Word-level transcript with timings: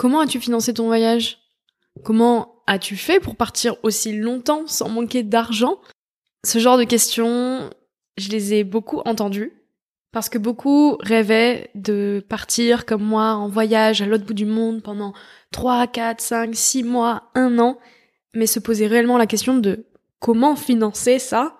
comment 0.00 0.20
as-tu 0.20 0.40
financé 0.40 0.72
ton 0.72 0.86
voyage? 0.86 1.40
Comment 2.04 2.62
as-tu 2.66 2.96
fait 2.96 3.20
pour 3.20 3.36
partir 3.36 3.76
aussi 3.82 4.16
longtemps 4.16 4.66
sans 4.66 4.88
manquer 4.88 5.22
d'argent? 5.22 5.78
Ce 6.42 6.58
genre 6.58 6.78
de 6.78 6.84
questions, 6.84 7.68
je 8.16 8.30
les 8.30 8.54
ai 8.54 8.64
beaucoup 8.64 9.00
entendues 9.00 9.52
parce 10.10 10.30
que 10.30 10.38
beaucoup 10.38 10.96
rêvaient 11.00 11.70
de 11.74 12.24
partir 12.26 12.86
comme 12.86 13.02
moi 13.02 13.34
en 13.34 13.48
voyage 13.48 14.00
à 14.00 14.06
l'autre 14.06 14.24
bout 14.24 14.32
du 14.32 14.46
monde 14.46 14.82
pendant 14.82 15.12
3, 15.52 15.86
4, 15.86 16.18
5, 16.18 16.56
6 16.56 16.82
mois, 16.82 17.30
un 17.34 17.58
an, 17.58 17.78
mais 18.34 18.46
se 18.46 18.58
poser 18.58 18.86
réellement 18.86 19.18
la 19.18 19.26
question 19.26 19.58
de 19.58 19.84
comment 20.18 20.56
financer 20.56 21.18
ça 21.18 21.58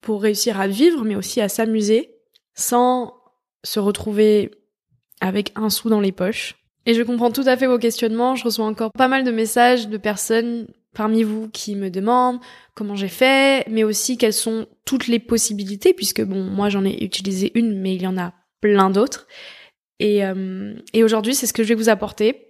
pour 0.00 0.22
réussir 0.22 0.60
à 0.60 0.68
vivre, 0.68 1.04
mais 1.04 1.16
aussi 1.16 1.40
à 1.40 1.48
s'amuser 1.48 2.14
sans 2.54 3.14
se 3.64 3.80
retrouver 3.80 4.52
avec 5.20 5.50
un 5.56 5.70
sou 5.70 5.88
dans 5.88 6.00
les 6.00 6.12
poches. 6.12 6.63
Et 6.86 6.94
je 6.94 7.02
comprends 7.02 7.30
tout 7.30 7.44
à 7.46 7.56
fait 7.56 7.66
vos 7.66 7.78
questionnements. 7.78 8.36
Je 8.36 8.44
reçois 8.44 8.66
encore 8.66 8.92
pas 8.92 9.08
mal 9.08 9.24
de 9.24 9.30
messages 9.30 9.88
de 9.88 9.96
personnes 9.96 10.66
parmi 10.94 11.22
vous 11.22 11.48
qui 11.48 11.74
me 11.74 11.90
demandent 11.90 12.40
comment 12.74 12.94
j'ai 12.94 13.08
fait, 13.08 13.68
mais 13.68 13.84
aussi 13.84 14.16
quelles 14.16 14.32
sont 14.32 14.66
toutes 14.84 15.08
les 15.08 15.18
possibilités, 15.18 15.92
puisque 15.92 16.22
bon, 16.22 16.42
moi 16.42 16.68
j'en 16.68 16.84
ai 16.84 17.04
utilisé 17.04 17.52
une, 17.54 17.78
mais 17.80 17.94
il 17.94 18.02
y 18.02 18.06
en 18.06 18.16
a 18.16 18.32
plein 18.60 18.90
d'autres. 18.90 19.26
Et, 20.00 20.24
euh, 20.24 20.74
et 20.92 21.04
aujourd'hui, 21.04 21.34
c'est 21.34 21.46
ce 21.46 21.52
que 21.52 21.62
je 21.62 21.68
vais 21.68 21.74
vous 21.74 21.88
apporter. 21.88 22.48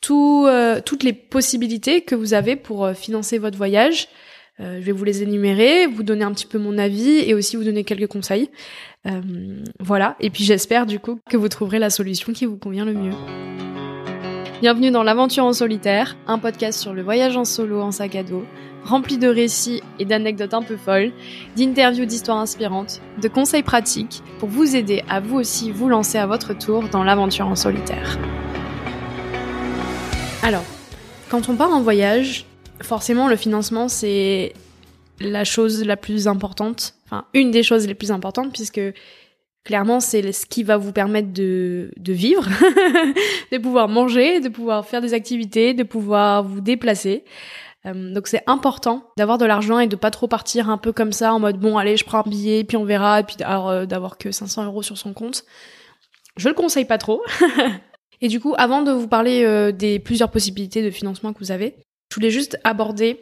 Tout, 0.00 0.44
euh, 0.46 0.80
toutes 0.84 1.02
les 1.02 1.14
possibilités 1.14 2.02
que 2.02 2.14
vous 2.14 2.34
avez 2.34 2.56
pour 2.56 2.84
euh, 2.84 2.94
financer 2.94 3.38
votre 3.38 3.56
voyage. 3.56 4.08
je 4.58 4.80
vais 4.80 4.92
vous 4.92 5.04
les 5.04 5.22
énumérer, 5.22 5.86
vous 5.86 6.02
donner 6.02 6.24
un 6.24 6.32
petit 6.32 6.46
peu 6.46 6.58
mon 6.58 6.78
avis 6.78 7.18
et 7.28 7.34
aussi 7.34 7.56
vous 7.56 7.64
donner 7.64 7.84
quelques 7.84 8.06
conseils. 8.06 8.50
voilà. 9.80 10.16
Et 10.20 10.30
puis 10.30 10.44
j'espère 10.44 10.86
du 10.86 11.00
coup 11.00 11.18
que 11.28 11.36
vous 11.36 11.48
trouverez 11.48 11.80
la 11.80 11.90
solution 11.90 12.32
qui 12.32 12.46
vous 12.46 12.58
convient 12.58 12.84
le 12.84 12.94
mieux. 12.94 13.73
Bienvenue 14.64 14.90
dans 14.90 15.02
l'aventure 15.02 15.44
en 15.44 15.52
solitaire, 15.52 16.16
un 16.26 16.38
podcast 16.38 16.80
sur 16.80 16.94
le 16.94 17.02
voyage 17.02 17.36
en 17.36 17.44
solo 17.44 17.82
en 17.82 17.90
sac 17.90 18.14
à 18.14 18.22
dos, 18.22 18.46
rempli 18.82 19.18
de 19.18 19.28
récits 19.28 19.82
et 19.98 20.06
d'anecdotes 20.06 20.54
un 20.54 20.62
peu 20.62 20.78
folles, 20.78 21.12
d'interviews 21.54 22.06
d'histoires 22.06 22.38
inspirantes, 22.38 23.02
de 23.20 23.28
conseils 23.28 23.62
pratiques 23.62 24.22
pour 24.38 24.48
vous 24.48 24.74
aider 24.74 25.04
à 25.06 25.20
vous 25.20 25.36
aussi 25.36 25.70
vous 25.70 25.90
lancer 25.90 26.16
à 26.16 26.26
votre 26.26 26.56
tour 26.56 26.88
dans 26.88 27.04
l'aventure 27.04 27.46
en 27.46 27.56
solitaire. 27.56 28.18
Alors, 30.42 30.64
quand 31.28 31.50
on 31.50 31.56
part 31.56 31.70
en 31.70 31.82
voyage, 31.82 32.46
forcément 32.80 33.28
le 33.28 33.36
financement 33.36 33.88
c'est 33.88 34.54
la 35.20 35.44
chose 35.44 35.84
la 35.84 35.98
plus 35.98 36.26
importante, 36.26 36.94
enfin 37.04 37.26
une 37.34 37.50
des 37.50 37.62
choses 37.62 37.86
les 37.86 37.94
plus 37.94 38.10
importantes 38.10 38.50
puisque 38.50 38.80
Clairement, 39.64 40.00
c'est 40.00 40.30
ce 40.32 40.44
qui 40.44 40.62
va 40.62 40.76
vous 40.76 40.92
permettre 40.92 41.32
de, 41.32 41.90
de 41.96 42.12
vivre, 42.12 42.46
de 43.52 43.58
pouvoir 43.58 43.88
manger, 43.88 44.40
de 44.40 44.50
pouvoir 44.50 44.86
faire 44.86 45.00
des 45.00 45.14
activités, 45.14 45.72
de 45.72 45.82
pouvoir 45.82 46.42
vous 46.42 46.60
déplacer. 46.60 47.24
Euh, 47.86 48.12
donc 48.12 48.26
c'est 48.26 48.42
important 48.46 49.10
d'avoir 49.16 49.38
de 49.38 49.44
l'argent 49.44 49.78
et 49.78 49.86
de 49.86 49.96
pas 49.96 50.10
trop 50.10 50.26
partir 50.26 50.70
un 50.70 50.78
peu 50.78 50.92
comme 50.92 51.12
ça 51.12 51.34
en 51.34 51.38
mode 51.38 51.58
bon 51.58 51.76
allez 51.76 51.98
je 51.98 52.04
prends 52.04 52.20
un 52.20 52.28
billet 52.28 52.64
puis 52.64 52.78
on 52.78 52.84
verra 52.84 53.20
et 53.20 53.24
puis 53.24 53.36
euh, 53.42 53.84
d'avoir 53.84 54.16
que 54.16 54.32
500 54.32 54.64
euros 54.64 54.82
sur 54.82 54.96
son 54.96 55.12
compte. 55.12 55.44
Je 56.36 56.48
le 56.48 56.54
conseille 56.54 56.86
pas 56.86 56.98
trop. 56.98 57.22
et 58.20 58.28
du 58.28 58.40
coup 58.40 58.54
avant 58.56 58.82
de 58.82 58.90
vous 58.90 59.08
parler 59.08 59.44
euh, 59.44 59.72
des 59.72 59.98
plusieurs 59.98 60.30
possibilités 60.30 60.82
de 60.82 60.90
financement 60.90 61.32
que 61.32 61.38
vous 61.38 61.52
avez, 61.52 61.74
je 62.10 62.16
voulais 62.16 62.30
juste 62.30 62.58
aborder 62.64 63.20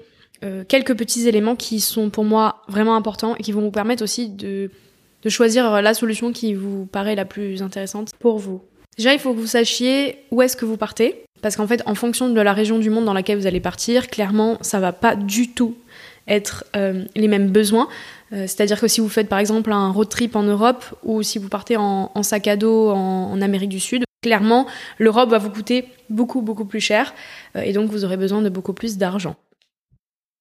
quelques 0.66 0.98
petits 0.98 1.28
éléments 1.28 1.54
qui 1.54 1.78
sont 1.78 2.10
pour 2.10 2.24
moi 2.24 2.62
vraiment 2.66 2.96
importants 2.96 3.36
et 3.36 3.44
qui 3.44 3.52
vont 3.52 3.60
vous 3.60 3.70
permettre 3.70 4.02
aussi 4.02 4.28
de 4.28 4.72
de 5.22 5.28
choisir 5.28 5.82
la 5.82 5.94
solution 5.94 6.32
qui 6.32 6.54
vous 6.54 6.86
paraît 6.86 7.14
la 7.14 7.24
plus 7.24 7.62
intéressante 7.62 8.10
pour 8.18 8.38
vous. 8.38 8.62
Déjà, 8.96 9.14
il 9.14 9.18
faut 9.18 9.32
que 9.32 9.38
vous 9.38 9.46
sachiez 9.46 10.18
où 10.30 10.42
est-ce 10.42 10.56
que 10.56 10.64
vous 10.64 10.76
partez, 10.76 11.24
parce 11.40 11.56
qu'en 11.56 11.66
fait, 11.66 11.82
en 11.86 11.94
fonction 11.94 12.28
de 12.28 12.40
la 12.40 12.52
région 12.52 12.78
du 12.78 12.90
monde 12.90 13.04
dans 13.04 13.14
laquelle 13.14 13.38
vous 13.38 13.46
allez 13.46 13.60
partir, 13.60 14.08
clairement, 14.08 14.58
ça 14.60 14.80
va 14.80 14.92
pas 14.92 15.16
du 15.16 15.52
tout 15.52 15.76
être 16.28 16.64
euh, 16.76 17.04
les 17.16 17.28
mêmes 17.28 17.48
besoins. 17.48 17.88
Euh, 18.32 18.42
c'est-à-dire 18.42 18.80
que 18.80 18.88
si 18.88 19.00
vous 19.00 19.08
faites 19.08 19.28
par 19.28 19.38
exemple 19.38 19.72
un 19.72 19.90
road 19.90 20.08
trip 20.08 20.36
en 20.36 20.42
Europe 20.42 20.84
ou 21.02 21.22
si 21.22 21.38
vous 21.38 21.48
partez 21.48 21.76
en, 21.76 22.10
sac 22.22 22.46
à 22.48 22.56
dos 22.56 22.90
en, 22.90 23.40
Amérique 23.40 23.70
du 23.70 23.80
Sud, 23.80 24.04
clairement, 24.22 24.66
l'Europe 24.98 25.30
va 25.30 25.38
vous 25.38 25.50
coûter 25.50 25.88
beaucoup 26.08 26.42
beaucoup 26.42 26.64
plus 26.64 26.80
cher 26.80 27.12
euh, 27.56 27.62
et 27.62 27.72
donc 27.72 27.90
vous 27.90 28.04
aurez 28.04 28.16
besoin 28.16 28.40
de 28.40 28.48
beaucoup 28.48 28.72
plus 28.72 28.96
d'argent. 28.96 29.36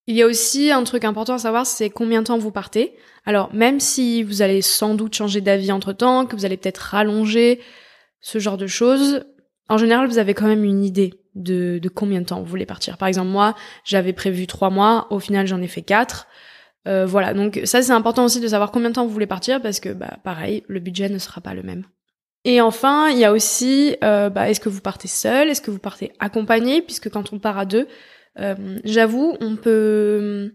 Il 0.07 0.15
y 0.15 0.23
a 0.23 0.25
aussi 0.25 0.71
un 0.71 0.83
truc 0.83 1.05
important 1.05 1.35
à 1.35 1.39
savoir, 1.39 1.65
c'est 1.65 1.89
combien 1.89 2.21
de 2.21 2.27
temps 2.27 2.37
vous 2.37 2.51
partez. 2.51 2.93
Alors, 3.25 3.53
même 3.53 3.79
si 3.79 4.23
vous 4.23 4.41
allez 4.41 4.61
sans 4.61 4.95
doute 4.95 5.13
changer 5.13 5.41
d'avis 5.41 5.71
entre 5.71 5.93
temps, 5.93 6.25
que 6.25 6.35
vous 6.35 6.45
allez 6.45 6.57
peut-être 6.57 6.79
rallonger, 6.79 7.59
ce 8.19 8.39
genre 8.39 8.57
de 8.57 8.67
choses, 8.67 9.25
en 9.69 9.77
général, 9.77 10.07
vous 10.07 10.17
avez 10.17 10.33
quand 10.33 10.47
même 10.47 10.63
une 10.63 10.83
idée 10.83 11.13
de, 11.35 11.79
combien 11.93 12.21
de 12.21 12.25
temps 12.25 12.39
vous 12.39 12.45
voulez 12.45 12.65
partir. 12.65 12.97
Par 12.97 13.07
exemple, 13.07 13.29
moi, 13.29 13.55
j'avais 13.83 14.13
prévu 14.13 14.47
trois 14.47 14.69
mois, 14.69 15.07
au 15.11 15.19
final, 15.19 15.47
j'en 15.47 15.61
ai 15.61 15.67
fait 15.67 15.81
quatre. 15.81 16.27
Euh, 16.87 17.05
voilà, 17.05 17.33
donc 17.33 17.61
ça, 17.65 17.81
c'est 17.81 17.91
important 17.91 18.25
aussi 18.25 18.39
de 18.39 18.47
savoir 18.47 18.71
combien 18.71 18.89
de 18.89 18.95
temps 18.95 19.05
vous 19.05 19.13
voulez 19.13 19.27
partir, 19.27 19.61
parce 19.61 19.79
que, 19.79 19.89
bah, 19.89 20.17
pareil, 20.23 20.63
le 20.67 20.79
budget 20.79 21.09
ne 21.09 21.19
sera 21.19 21.41
pas 21.41 21.53
le 21.53 21.63
même. 21.63 21.85
Et 22.43 22.59
enfin, 22.59 23.09
il 23.09 23.19
y 23.19 23.25
a 23.25 23.31
aussi, 23.31 23.95
euh, 24.03 24.29
bah, 24.29 24.49
est-ce 24.49 24.59
que 24.59 24.69
vous 24.69 24.81
partez 24.81 25.07
seul, 25.07 25.49
est-ce 25.49 25.61
que 25.61 25.69
vous 25.69 25.79
partez 25.79 26.11
accompagné, 26.19 26.81
puisque 26.81 27.09
quand 27.09 27.31
on 27.33 27.39
part 27.39 27.59
à 27.59 27.65
deux, 27.65 27.87
euh, 28.39 28.79
j'avoue, 28.83 29.35
on 29.41 29.55
peut 29.55 30.53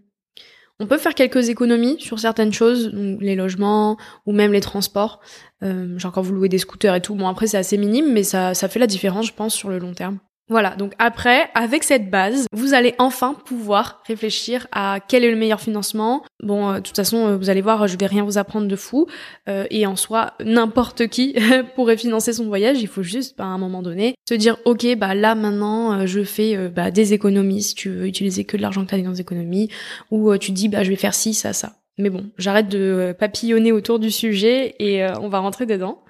on 0.78 0.87
peut 0.87 0.98
faire 0.98 1.14
quelques 1.14 1.48
économies 1.48 1.98
sur 2.00 2.19
certaines 2.19 2.53
choses, 2.53 2.92
donc 2.92 3.20
les 3.22 3.34
logements 3.34 3.97
ou 4.26 4.32
même 4.32 4.53
les 4.53 4.60
transports. 4.60 5.20
Euh, 5.62 5.98
genre 5.98 6.12
quand 6.12 6.22
vous 6.22 6.34
louez 6.34 6.48
des 6.48 6.59
scooters 6.59 6.94
et 6.94 7.00
tout. 7.00 7.14
Bon 7.14 7.28
après 7.28 7.47
c'est 7.47 7.56
assez 7.56 7.78
minime, 7.78 8.12
mais 8.12 8.22
ça 8.22 8.54
ça 8.54 8.69
fait 8.69 8.78
la 8.78 8.87
différence, 8.87 9.26
je 9.26 9.32
pense, 9.32 9.54
sur 9.54 9.70
le 9.70 9.78
long 9.78 9.94
terme. 9.94 10.19
Voilà, 10.48 10.76
donc 10.76 10.92
après, 11.00 11.50
avec 11.54 11.82
cette 11.82 12.08
base, 12.08 12.46
vous 12.52 12.72
allez 12.72 12.94
enfin 12.98 13.34
pouvoir 13.34 14.00
réfléchir 14.06 14.68
à 14.70 15.00
quel 15.06 15.24
est 15.24 15.30
le 15.30 15.36
meilleur 15.36 15.60
financement. 15.60 16.24
Bon, 16.40 16.70
euh, 16.70 16.74
de 16.76 16.80
toute 16.80 16.94
façon, 16.94 17.26
euh, 17.26 17.36
vous 17.36 17.50
allez 17.50 17.62
voir, 17.62 17.88
je 17.88 17.98
vais 17.98 18.06
rien 18.06 18.22
vous 18.22 18.38
apprendre 18.38 18.68
de 18.68 18.76
fou. 18.76 19.08
Euh, 19.48 19.66
et 19.70 19.86
en 19.86 19.96
soi, 19.96 20.34
n'importe 20.44 21.08
qui 21.08 21.34
pourrait 21.74 21.96
financer 21.96 22.32
son 22.32 22.46
voyage. 22.46 22.80
Il 22.80 22.86
faut 22.86 23.02
juste, 23.02 23.36
bah, 23.36 23.44
à 23.44 23.48
un 23.48 23.58
moment 23.58 23.82
donné, 23.82 24.14
se 24.28 24.34
dire, 24.34 24.56
ok, 24.66 24.86
bah 24.96 25.16
là 25.16 25.34
maintenant, 25.34 26.06
je 26.06 26.22
fais 26.22 26.68
bah, 26.68 26.92
des 26.92 27.12
économies. 27.12 27.62
Si 27.62 27.74
tu 27.74 27.90
veux 27.90 28.06
utiliser 28.06 28.44
que 28.44 28.56
de 28.56 28.62
l'argent 28.62 28.84
que 28.84 28.90
tu 28.90 28.94
as 28.94 28.98
dans 28.98 29.10
les 29.10 29.20
économies, 29.20 29.68
ou 30.12 30.36
tu 30.38 30.52
dis, 30.52 30.68
bah 30.68 30.84
je 30.84 30.90
vais 30.90 30.96
faire 30.96 31.14
ci, 31.14 31.34
ça, 31.34 31.52
ça. 31.52 31.72
Mais 31.98 32.10
bon, 32.10 32.30
j'arrête 32.38 32.68
de 32.68 33.16
papillonner 33.18 33.72
autour 33.72 33.98
du 33.98 34.12
sujet 34.12 34.76
et 34.78 35.04
on 35.20 35.28
va 35.28 35.40
rentrer 35.40 35.66
dedans. 35.66 36.02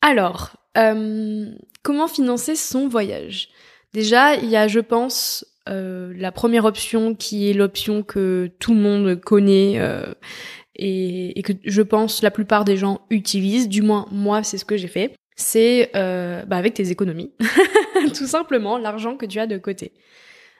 Alors, 0.00 0.56
Comment 1.82 2.08
financer 2.08 2.54
son 2.54 2.88
voyage 2.88 3.48
Déjà, 3.92 4.36
il 4.36 4.48
y 4.48 4.56
a, 4.56 4.68
je 4.68 4.80
pense, 4.80 5.44
euh, 5.68 6.12
la 6.16 6.32
première 6.32 6.64
option 6.64 7.14
qui 7.14 7.50
est 7.50 7.52
l'option 7.52 8.02
que 8.02 8.50
tout 8.58 8.74
le 8.74 8.80
monde 8.80 9.20
connaît 9.20 9.78
euh, 9.78 10.14
et, 10.74 11.40
que 11.42 11.52
je 11.64 11.82
pense 11.82 12.22
la 12.22 12.30
plupart 12.30 12.64
des 12.64 12.76
gens 12.76 13.02
utilisent. 13.10 13.68
Du 13.68 13.82
moins, 13.82 14.06
moi, 14.10 14.42
c'est 14.42 14.58
ce 14.58 14.64
que 14.64 14.76
j'ai 14.76 14.88
fait. 14.88 15.14
C'est 15.36 15.90
euh, 15.96 16.44
bah, 16.44 16.56
avec 16.56 16.74
tes 16.74 16.90
économies, 16.90 17.32
tout 18.14 18.26
simplement 18.26 18.78
l'argent 18.78 19.16
que 19.16 19.26
tu 19.26 19.38
as 19.38 19.46
de 19.46 19.58
côté. 19.58 19.92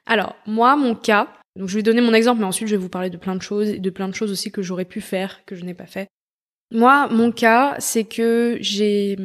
Alors, 0.07 0.35
moi, 0.47 0.77
mon 0.77 0.95
cas, 0.95 1.29
donc 1.57 1.69
je 1.69 1.77
vais 1.77 1.83
donner 1.83 2.01
mon 2.01 2.15
exemple, 2.15 2.41
mais 2.41 2.47
ensuite 2.47 2.69
je 2.69 2.75
vais 2.75 2.83
vous 2.83 2.89
parler 2.89 3.11
de 3.11 3.17
plein 3.17 3.37
de 3.37 3.43
choses 3.43 3.69
et 3.69 3.79
de 3.79 3.91
plein 3.91 4.09
de 4.09 4.15
choses 4.15 4.33
aussi 4.33 4.51
que 4.51 4.63
j'aurais 4.63 4.87
pu 4.87 5.01
faire 5.01 5.45
que 5.45 5.55
je 5.55 5.65
n'ai 5.65 5.75
pas 5.75 5.87
fait. 5.87 6.09
Moi, 6.71 7.09
mon 7.09 7.33
cas, 7.33 7.77
c'est 7.79 8.05
que 8.05 8.57
j'ai 8.61 9.17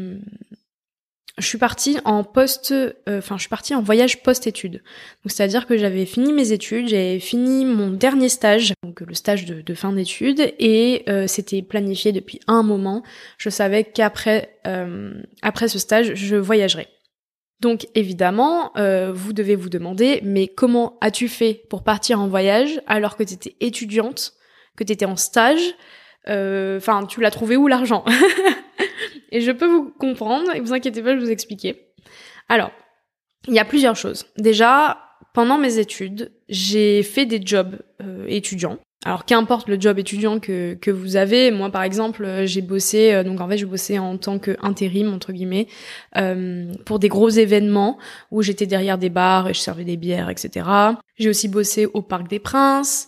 je 1.37 1.45
suis 1.45 1.57
partie 1.59 1.97
en 2.03 2.23
post, 2.23 2.71
euh, 2.71 2.93
enfin 3.07 3.35
je 3.37 3.41
suis 3.41 3.49
partie 3.49 3.75
en 3.75 3.81
voyage 3.81 4.23
post-études. 4.23 4.81
Donc 5.23 5.31
c'est-à-dire 5.31 5.67
que 5.67 5.77
j'avais 5.77 6.05
fini 6.05 6.33
mes 6.33 6.51
études, 6.51 6.87
j'avais 6.87 7.19
fini 7.19 7.63
mon 7.63 7.91
dernier 7.91 8.29
stage, 8.29 8.73
donc 8.83 9.01
le 9.01 9.13
stage 9.13 9.45
de, 9.45 9.73
fin 9.75 9.93
d'études, 9.93 10.53
et 10.57 11.03
euh, 11.07 11.27
c'était 11.27 11.61
planifié 11.61 12.11
depuis 12.11 12.39
un 12.47 12.63
moment. 12.63 13.03
Je 13.37 13.49
savais 13.49 13.83
qu'après 13.83 14.57
euh, 14.65 15.13
après 15.43 15.67
ce 15.67 15.77
stage, 15.77 16.15
je 16.15 16.35
voyagerais. 16.35 16.87
Donc 17.59 17.87
évidemment, 17.95 18.71
vous 18.75 19.33
devez 19.33 19.55
vous 19.55 19.69
demander, 19.69 20.19
mais 20.23 20.47
comment 20.47 20.95
as-tu 21.01 21.27
fait 21.27 21.63
pour 21.71 21.83
partir 21.83 22.19
en 22.19 22.27
voyage 22.27 22.79
alors 22.85 23.17
que 23.17 23.23
tu 23.23 23.33
étais 23.33 23.55
étudiante, 23.61 24.33
que 24.75 24.83
tu 24.83 24.93
étais 24.93 25.05
en 25.05 25.15
stage? 25.15 25.73
Enfin, 26.27 27.07
tu 27.09 27.19
l'as 27.19 27.31
trouvé 27.31 27.57
où 27.57 27.67
l'argent? 27.67 28.05
Et 29.31 29.41
je 29.41 29.51
peux 29.51 29.67
vous 29.67 29.91
comprendre, 29.91 30.55
et 30.55 30.59
vous 30.59 30.73
inquiétez 30.73 31.01
pas, 31.01 31.11
je 31.11 31.19
vais 31.19 31.25
vous 31.25 31.31
expliquer. 31.31 31.87
Alors, 32.49 32.71
il 33.47 33.53
y 33.53 33.59
a 33.59 33.65
plusieurs 33.65 33.95
choses. 33.95 34.25
Déjà, 34.37 34.97
pendant 35.33 35.57
mes 35.57 35.77
études, 35.77 36.31
j'ai 36.49 37.03
fait 37.03 37.25
des 37.25 37.41
jobs 37.43 37.79
euh, 38.01 38.25
étudiants. 38.27 38.79
Alors 39.05 39.25
qu'importe 39.25 39.69
le 39.69 39.79
job 39.79 39.99
étudiant 39.99 40.39
que, 40.39 40.73
que 40.73 40.89
vous 40.89 41.15
avez, 41.15 41.51
moi 41.51 41.69
par 41.69 41.83
exemple, 41.83 42.25
euh, 42.25 42.45
j'ai 42.47 42.61
bossé, 42.61 43.13
euh, 43.13 43.23
donc 43.23 43.39
en 43.39 43.47
fait 43.47 43.57
j'ai 43.57 43.65
bossé 43.65 43.99
en 43.99 44.17
tant 44.17 44.39
qu'intérim 44.39 45.13
entre 45.13 45.33
guillemets 45.33 45.67
euh, 46.17 46.73
pour 46.83 46.97
des 46.97 47.07
gros 47.07 47.29
événements 47.29 47.99
où 48.31 48.41
j'étais 48.41 48.65
derrière 48.65 48.97
des 48.97 49.09
bars 49.09 49.49
et 49.49 49.53
je 49.53 49.59
servais 49.59 49.83
des 49.83 49.97
bières, 49.97 50.29
etc. 50.29 50.67
J'ai 51.17 51.29
aussi 51.29 51.47
bossé 51.47 51.85
au 51.85 52.01
Parc 52.01 52.27
des 52.27 52.39
Princes, 52.39 53.07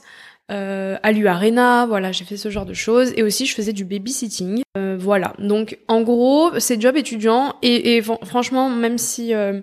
euh, 0.52 0.98
à 1.04 1.12
l'U-Arena, 1.12 1.86
voilà, 1.86 2.12
j'ai 2.12 2.26
fait 2.26 2.38
ce 2.38 2.50
genre 2.50 2.66
de 2.66 2.74
choses. 2.74 3.14
Et 3.16 3.24
aussi, 3.24 3.46
je 3.46 3.54
faisais 3.54 3.74
du 3.74 3.86
babysitting. 3.86 4.64
Euh, 4.78 4.98
voilà. 5.00 5.34
Donc, 5.40 5.80
en 5.88 6.02
gros, 6.02 6.52
c'est 6.60 6.82
job 6.82 6.96
étudiant. 6.98 7.56
Et, 7.62 7.98
et 7.98 8.02
franchement, 8.02 8.70
même 8.70 8.98
si... 8.98 9.34
Euh, 9.34 9.62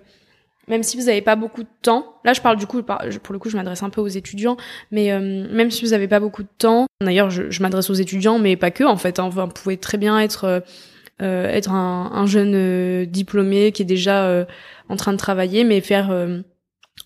même 0.69 0.83
si 0.83 0.97
vous 0.97 1.05
n'avez 1.05 1.21
pas 1.21 1.37
beaucoup 1.37 1.63
de 1.63 1.69
temps, 1.81 2.19
là 2.25 2.33
je 2.33 2.41
parle 2.41 2.57
du 2.57 2.67
coup, 2.67 2.83
pour 2.83 3.31
le 3.31 3.39
coup 3.39 3.49
je 3.49 3.55
m'adresse 3.55 3.83
un 3.83 3.89
peu 3.89 4.01
aux 4.01 4.07
étudiants, 4.09 4.57
mais 4.91 5.13
euh, 5.13 5.47
même 5.49 5.71
si 5.71 5.85
vous 5.85 5.91
n'avez 5.91 6.09
pas 6.09 6.19
beaucoup 6.19 6.43
de 6.43 6.49
temps, 6.57 6.87
d'ailleurs 6.99 7.29
je, 7.29 7.49
je 7.49 7.61
m'adresse 7.61 7.89
aux 7.89 7.93
étudiants, 7.93 8.37
mais 8.37 8.57
pas 8.57 8.69
que 8.69 8.83
en 8.83 8.97
fait, 8.97 9.17
hein, 9.17 9.29
vous 9.29 9.47
pouvez 9.47 9.77
très 9.77 9.97
bien 9.97 10.19
être 10.19 10.43
euh, 10.43 10.59
euh 11.21 11.47
être 11.47 11.71
un, 11.71 12.11
un 12.13 12.25
jeune 12.25 13.05
diplômé 13.05 13.71
qui 13.71 13.83
est 13.83 13.85
déjà 13.85 14.45
en 14.89 14.97
train 14.97 15.13
de 15.13 15.17
travailler, 15.17 15.63
mais 15.63 15.79
faire 15.79 16.11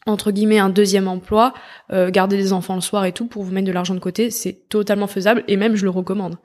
entre 0.06 0.32
guillemets 0.32 0.60
un 0.60 0.70
deuxième 0.70 1.08
emploi, 1.08 1.54
garder 1.92 2.38
des 2.38 2.54
enfants 2.54 2.76
le 2.76 2.82
soir 2.82 3.06
et 3.06 3.12
tout 3.12 3.28
pour 3.28 3.44
vous 3.44 3.52
mettre 3.52 3.68
de 3.68 3.72
l'argent 3.72 3.94
de 3.94 4.00
côté, 4.00 4.32
c'est 4.32 4.68
totalement 4.70 5.08
faisable 5.08 5.44
et 5.48 5.58
même 5.58 5.76
je 5.76 5.84
le 5.84 5.90
recommande. 5.90 6.38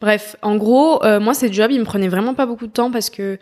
Bref, 0.00 0.36
en 0.40 0.56
gros, 0.56 1.00
moi 1.20 1.34
ces 1.34 1.52
jobs, 1.52 1.70
ils 1.70 1.80
me 1.80 1.84
prenaient 1.84 2.08
vraiment 2.08 2.34
pas 2.34 2.46
beaucoup 2.46 2.66
de 2.66 2.72
temps 2.72 2.90
parce 2.90 3.10
que 3.10 3.38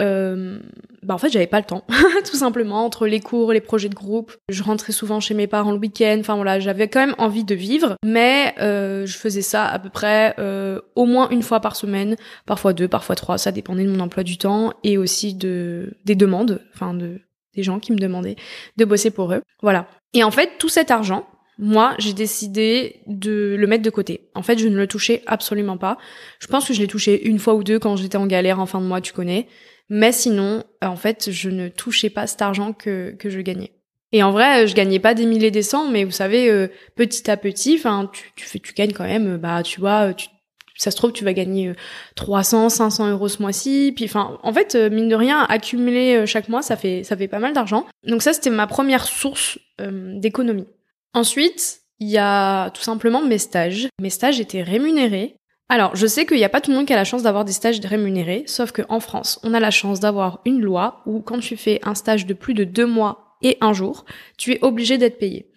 euh, 0.00 0.58
bah 1.02 1.14
en 1.14 1.18
fait 1.18 1.30
j'avais 1.30 1.46
pas 1.46 1.58
le 1.58 1.66
temps 1.66 1.84
tout 2.24 2.36
simplement 2.36 2.84
entre 2.84 3.06
les 3.06 3.20
cours 3.20 3.52
les 3.52 3.60
projets 3.60 3.88
de 3.88 3.94
groupe 3.94 4.32
je 4.48 4.62
rentrais 4.62 4.92
souvent 4.92 5.20
chez 5.20 5.34
mes 5.34 5.46
parents 5.46 5.72
le 5.72 5.78
week-end 5.78 6.16
enfin 6.20 6.36
voilà 6.36 6.58
j'avais 6.58 6.88
quand 6.88 7.00
même 7.00 7.14
envie 7.18 7.44
de 7.44 7.54
vivre 7.54 7.96
mais 8.04 8.54
euh, 8.60 9.04
je 9.04 9.16
faisais 9.16 9.42
ça 9.42 9.66
à 9.66 9.78
peu 9.78 9.90
près 9.90 10.34
euh, 10.38 10.80
au 10.94 11.04
moins 11.04 11.28
une 11.30 11.42
fois 11.42 11.60
par 11.60 11.76
semaine 11.76 12.16
parfois 12.46 12.72
deux 12.72 12.88
parfois 12.88 13.14
trois 13.14 13.36
ça 13.36 13.52
dépendait 13.52 13.84
de 13.84 13.90
mon 13.90 14.00
emploi 14.00 14.22
du 14.22 14.38
temps 14.38 14.72
et 14.84 14.96
aussi 14.96 15.34
de 15.34 15.94
des 16.04 16.14
demandes 16.14 16.62
enfin 16.74 16.94
de 16.94 17.20
des 17.54 17.62
gens 17.62 17.78
qui 17.78 17.92
me 17.92 17.98
demandaient 17.98 18.36
de 18.76 18.84
bosser 18.84 19.10
pour 19.10 19.32
eux 19.32 19.42
voilà 19.62 19.88
et 20.14 20.24
en 20.24 20.30
fait 20.30 20.52
tout 20.58 20.68
cet 20.68 20.90
argent 20.90 21.26
moi, 21.62 21.94
j'ai 21.98 22.14
décidé 22.14 23.02
de 23.06 23.54
le 23.58 23.66
mettre 23.66 23.82
de 23.82 23.90
côté. 23.90 24.30
En 24.34 24.42
fait, 24.42 24.58
je 24.58 24.66
ne 24.66 24.78
le 24.78 24.86
touchais 24.86 25.22
absolument 25.26 25.76
pas. 25.76 25.98
Je 26.38 26.46
pense 26.46 26.66
que 26.66 26.72
je 26.72 26.80
l'ai 26.80 26.86
touché 26.86 27.28
une 27.28 27.38
fois 27.38 27.54
ou 27.54 27.62
deux 27.62 27.78
quand 27.78 27.96
j'étais 27.96 28.16
en 28.16 28.26
galère 28.26 28.60
en 28.60 28.66
fin 28.66 28.80
de 28.80 28.86
mois, 28.86 29.02
tu 29.02 29.12
connais. 29.12 29.46
Mais 29.90 30.10
sinon, 30.10 30.64
en 30.80 30.96
fait, 30.96 31.30
je 31.30 31.50
ne 31.50 31.68
touchais 31.68 32.08
pas 32.08 32.26
cet 32.26 32.40
argent 32.40 32.72
que, 32.72 33.14
que 33.18 33.28
je 33.28 33.40
gagnais. 33.40 33.72
Et 34.12 34.22
en 34.22 34.32
vrai, 34.32 34.66
je 34.66 34.74
gagnais 34.74 35.00
pas 35.00 35.12
des 35.12 35.26
milliers 35.26 35.50
des 35.50 35.62
cents, 35.62 35.88
mais 35.88 36.04
vous 36.04 36.10
savez, 36.10 36.50
euh, 36.50 36.68
petit 36.96 37.30
à 37.30 37.36
petit, 37.36 37.74
enfin, 37.74 38.10
tu, 38.10 38.32
tu 38.34 38.60
tu 38.60 38.72
gagnes 38.72 38.92
quand 38.92 39.04
même, 39.04 39.36
bah, 39.36 39.62
tu 39.62 39.80
vois, 39.80 40.14
tu, 40.14 40.28
ça 40.80 40.90
se 40.90 40.96
trouve, 40.96 41.12
tu 41.12 41.24
vas 41.24 41.32
gagner 41.32 41.72
300, 42.16 42.66
euh, 42.66 42.68
500 42.68 43.10
euros 43.10 43.28
ce 43.28 43.42
mois-ci. 43.42 43.92
Puis, 43.94 44.06
enfin, 44.06 44.38
en 44.42 44.52
fait, 44.52 44.74
euh, 44.74 44.88
mine 44.90 45.08
de 45.08 45.14
rien, 45.14 45.42
accumuler 45.48 46.26
chaque 46.26 46.48
mois, 46.48 46.62
ça 46.62 46.76
fait, 46.76 47.04
ça 47.04 47.16
fait 47.16 47.28
pas 47.28 47.38
mal 47.38 47.52
d'argent. 47.52 47.86
Donc 48.06 48.22
ça, 48.22 48.32
c'était 48.32 48.50
ma 48.50 48.66
première 48.66 49.04
source 49.04 49.58
d'économie. 49.78 50.66
Ensuite, 51.14 51.80
il 52.00 52.08
y 52.08 52.18
a 52.18 52.70
tout 52.70 52.82
simplement 52.82 53.22
mes 53.22 53.38
stages. 53.38 53.88
Mes 54.00 54.10
stages 54.10 54.40
étaient 54.40 54.62
rémunérés. 54.62 55.36
Alors, 55.68 55.94
je 55.94 56.06
sais 56.06 56.26
qu'il 56.26 56.38
n'y 56.38 56.44
a 56.44 56.48
pas 56.48 56.60
tout 56.60 56.70
le 56.70 56.76
monde 56.76 56.86
qui 56.86 56.92
a 56.92 56.96
la 56.96 57.04
chance 57.04 57.22
d'avoir 57.22 57.44
des 57.44 57.52
stages 57.52 57.78
rémunérés, 57.80 58.44
sauf 58.46 58.72
qu'en 58.72 59.00
France, 59.00 59.38
on 59.44 59.54
a 59.54 59.60
la 59.60 59.70
chance 59.70 60.00
d'avoir 60.00 60.40
une 60.44 60.60
loi 60.60 61.02
où 61.06 61.20
quand 61.20 61.38
tu 61.38 61.56
fais 61.56 61.78
un 61.84 61.94
stage 61.94 62.26
de 62.26 62.34
plus 62.34 62.54
de 62.54 62.64
deux 62.64 62.86
mois 62.86 63.36
et 63.42 63.56
un 63.60 63.72
jour, 63.72 64.04
tu 64.36 64.52
es 64.52 64.58
obligé 64.62 64.98
d'être 64.98 65.18
payé. 65.18 65.50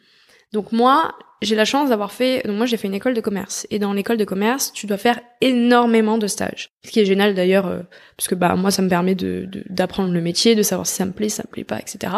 Donc 0.51 0.71
moi, 0.71 1.15
j'ai 1.43 1.55
la 1.55 1.65
chance 1.65 1.89
d'avoir 1.89 2.11
fait, 2.11 2.41
donc 2.45 2.57
moi 2.57 2.65
j'ai 2.65 2.77
fait 2.77 2.87
une 2.87 2.93
école 2.93 3.13
de 3.13 3.21
commerce, 3.21 3.67
et 3.69 3.79
dans 3.79 3.93
l'école 3.93 4.17
de 4.17 4.25
commerce, 4.25 4.71
tu 4.73 4.87
dois 4.87 4.97
faire 4.97 5.19
énormément 5.41 6.17
de 6.17 6.27
stages. 6.27 6.69
Ce 6.85 6.91
qui 6.91 6.99
est 6.99 7.05
génial 7.05 7.35
d'ailleurs, 7.35 7.67
euh, 7.67 7.81
parce 8.17 8.27
que 8.27 8.35
bah 8.35 8.55
moi 8.55 8.71
ça 8.71 8.81
me 8.81 8.89
permet 8.89 9.15
de 9.15 9.47
d'apprendre 9.69 10.11
le 10.11 10.21
métier, 10.21 10.55
de 10.55 10.63
savoir 10.63 10.87
si 10.87 10.95
ça 10.95 11.05
me 11.05 11.11
plaît, 11.11 11.29
ça 11.29 11.43
me 11.45 11.51
plaît 11.51 11.63
pas, 11.63 11.79
etc. 11.79 12.13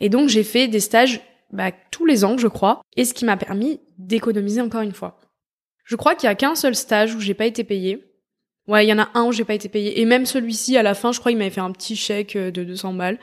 Et 0.00 0.08
donc 0.08 0.28
j'ai 0.28 0.44
fait 0.44 0.68
des 0.68 0.80
stages 0.80 1.20
bah, 1.52 1.70
tous 1.90 2.04
les 2.04 2.24
ans, 2.24 2.36
je 2.36 2.48
crois, 2.48 2.82
et 2.96 3.04
ce 3.04 3.14
qui 3.14 3.24
m'a 3.24 3.36
permis 3.36 3.80
d'économiser 3.96 4.60
encore 4.60 4.82
une 4.82 4.92
fois. 4.92 5.18
Je 5.84 5.96
crois 5.96 6.14
qu'il 6.14 6.28
y 6.28 6.30
a 6.30 6.34
qu'un 6.34 6.54
seul 6.54 6.74
stage 6.74 7.14
où 7.14 7.20
j'ai 7.20 7.34
pas 7.34 7.46
été 7.46 7.64
payée. 7.64 8.04
Ouais, 8.66 8.84
il 8.84 8.88
y 8.88 8.92
en 8.92 8.98
a 8.98 9.08
un 9.14 9.24
où 9.24 9.32
j'ai 9.32 9.44
pas 9.44 9.54
été 9.54 9.70
payée. 9.70 10.00
Et 10.00 10.04
même 10.04 10.26
celui-ci, 10.26 10.76
à 10.76 10.82
la 10.82 10.94
fin, 10.94 11.12
je 11.12 11.18
crois 11.18 11.32
qu'il 11.32 11.38
m'avait 11.38 11.48
fait 11.50 11.62
un 11.62 11.72
petit 11.72 11.96
chèque 11.96 12.36
euh, 12.36 12.50
de 12.50 12.62
200 12.62 12.92
balles. 12.92 13.18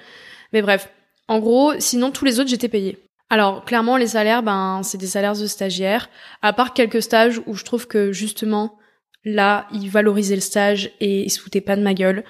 Mais 0.52 0.64
bref. 0.64 0.90
En 1.28 1.40
gros, 1.40 1.74
sinon, 1.80 2.10
tous 2.10 2.26
les 2.26 2.40
autres, 2.40 2.50
j'étais 2.50 2.68
payée. 2.68 3.05
Alors, 3.30 3.66
clairement, 3.66 3.98
les 3.98 4.08
salaires, 4.08 4.44
ben, 4.44 4.82
c'est 4.84 4.98
des 4.98 5.08
salaires 5.08 5.36
de 5.36 5.48
stagiaires. 5.48 6.10
À 6.42 6.54
part 6.54 6.74
quelques 6.74 7.02
stages 7.02 7.42
où 7.48 7.56
je 7.56 7.64
trouve 7.64 7.88
que, 7.88 8.12
justement, 8.12 8.78
là, 9.24 9.68
ils 9.74 9.90
valorisaient 9.90 10.36
le 10.36 10.42
stage 10.42 10.92
et 11.00 11.24
ils 11.24 11.30
se 11.30 11.40
foutaient 11.40 11.62
pas 11.62 11.76
de 11.76 11.82
ma 11.82 11.94
gueule. 11.94 12.24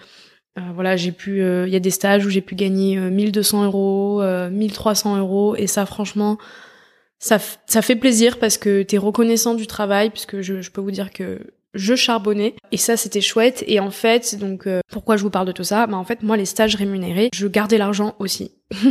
Euh, 0.58 0.62
voilà, 0.74 0.96
j'ai 0.96 1.12
pu, 1.12 1.42
euh, 1.42 1.68
il 1.68 1.74
y 1.74 1.76
a 1.76 1.82
des 1.82 1.92
stages 1.92 2.26
où 2.26 2.30
j'ai 2.30 2.42
pu 2.42 2.56
gagner 2.56 2.98
1200 2.98 3.66
euros, 3.66 4.24
1300 4.50 5.18
euros, 5.18 5.56
et 5.58 5.68
ça, 5.68 5.86
franchement, 5.86 6.38
ça, 7.20 7.40
ça 7.66 7.82
fait 7.82 7.96
plaisir 7.98 8.40
parce 8.40 8.58
que 8.58 8.84
t'es 8.84 8.98
reconnaissant 8.98 9.54
du 9.54 9.68
travail, 9.68 10.12
puisque 10.12 10.42
je, 10.42 10.62
je 10.62 10.72
peux 10.72 10.82
vous 10.82 10.92
dire 10.92 11.12
que 11.12 11.40
je 11.76 11.96
charbonnais. 11.96 12.56
Et 12.72 12.78
ça 12.78 12.98
c'était 12.98 13.22
chouette. 13.22 13.64
Et 13.68 13.80
en 13.80 13.92
fait 13.92 14.38
donc 14.40 14.66
euh, 14.66 14.80
pourquoi 14.92 15.18
je 15.18 15.24
vous 15.24 15.30
parle 15.30 15.48
de 15.48 15.52
tout 15.52 15.64
ça? 15.64 15.86
Bah 15.88 15.98
en 15.98 16.04
fait 16.04 16.24
moi 16.24 16.38
les 16.38 16.46
stages 16.46 16.76
rémunérés 16.76 17.30
je 17.34 17.48
gardais 17.48 17.78
l'argent 17.78 18.16
aussi. 18.20 18.52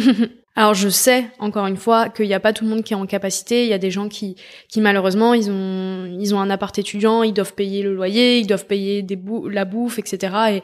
Alors 0.56 0.74
je 0.74 0.88
sais 0.88 1.26
encore 1.40 1.66
une 1.66 1.76
fois 1.76 2.08
qu'il 2.08 2.26
n'y 2.26 2.34
a 2.34 2.40
pas 2.40 2.52
tout 2.52 2.64
le 2.64 2.70
monde 2.70 2.84
qui 2.84 2.92
est 2.92 2.96
en 2.96 3.06
capacité. 3.06 3.64
Il 3.64 3.70
y 3.70 3.72
a 3.72 3.78
des 3.78 3.90
gens 3.90 4.08
qui 4.08 4.36
qui 4.68 4.80
malheureusement 4.80 5.34
ils 5.34 5.50
ont 5.50 6.16
ils 6.20 6.34
ont 6.34 6.40
un 6.40 6.50
appart 6.50 6.78
étudiant 6.78 7.22
ils 7.22 7.34
doivent 7.34 7.54
payer 7.54 7.82
le 7.82 7.94
loyer 7.94 8.38
ils 8.38 8.46
doivent 8.46 8.66
payer 8.66 9.02
des 9.02 9.16
bou 9.16 9.48
la 9.48 9.64
bouffe 9.64 9.98
etc 9.98 10.34
et 10.52 10.62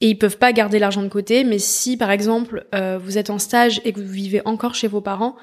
et 0.00 0.10
ils 0.10 0.18
peuvent 0.18 0.38
pas 0.38 0.52
garder 0.52 0.78
l'argent 0.78 1.02
de 1.02 1.08
côté. 1.08 1.44
Mais 1.44 1.58
si 1.58 1.96
par 1.96 2.10
exemple 2.10 2.66
euh, 2.74 2.98
vous 2.98 3.18
êtes 3.18 3.30
en 3.30 3.38
stage 3.38 3.80
et 3.84 3.92
que 3.92 4.00
vous 4.00 4.12
vivez 4.12 4.42
encore 4.44 4.74
chez 4.74 4.88
vos 4.88 5.00
parents 5.00 5.36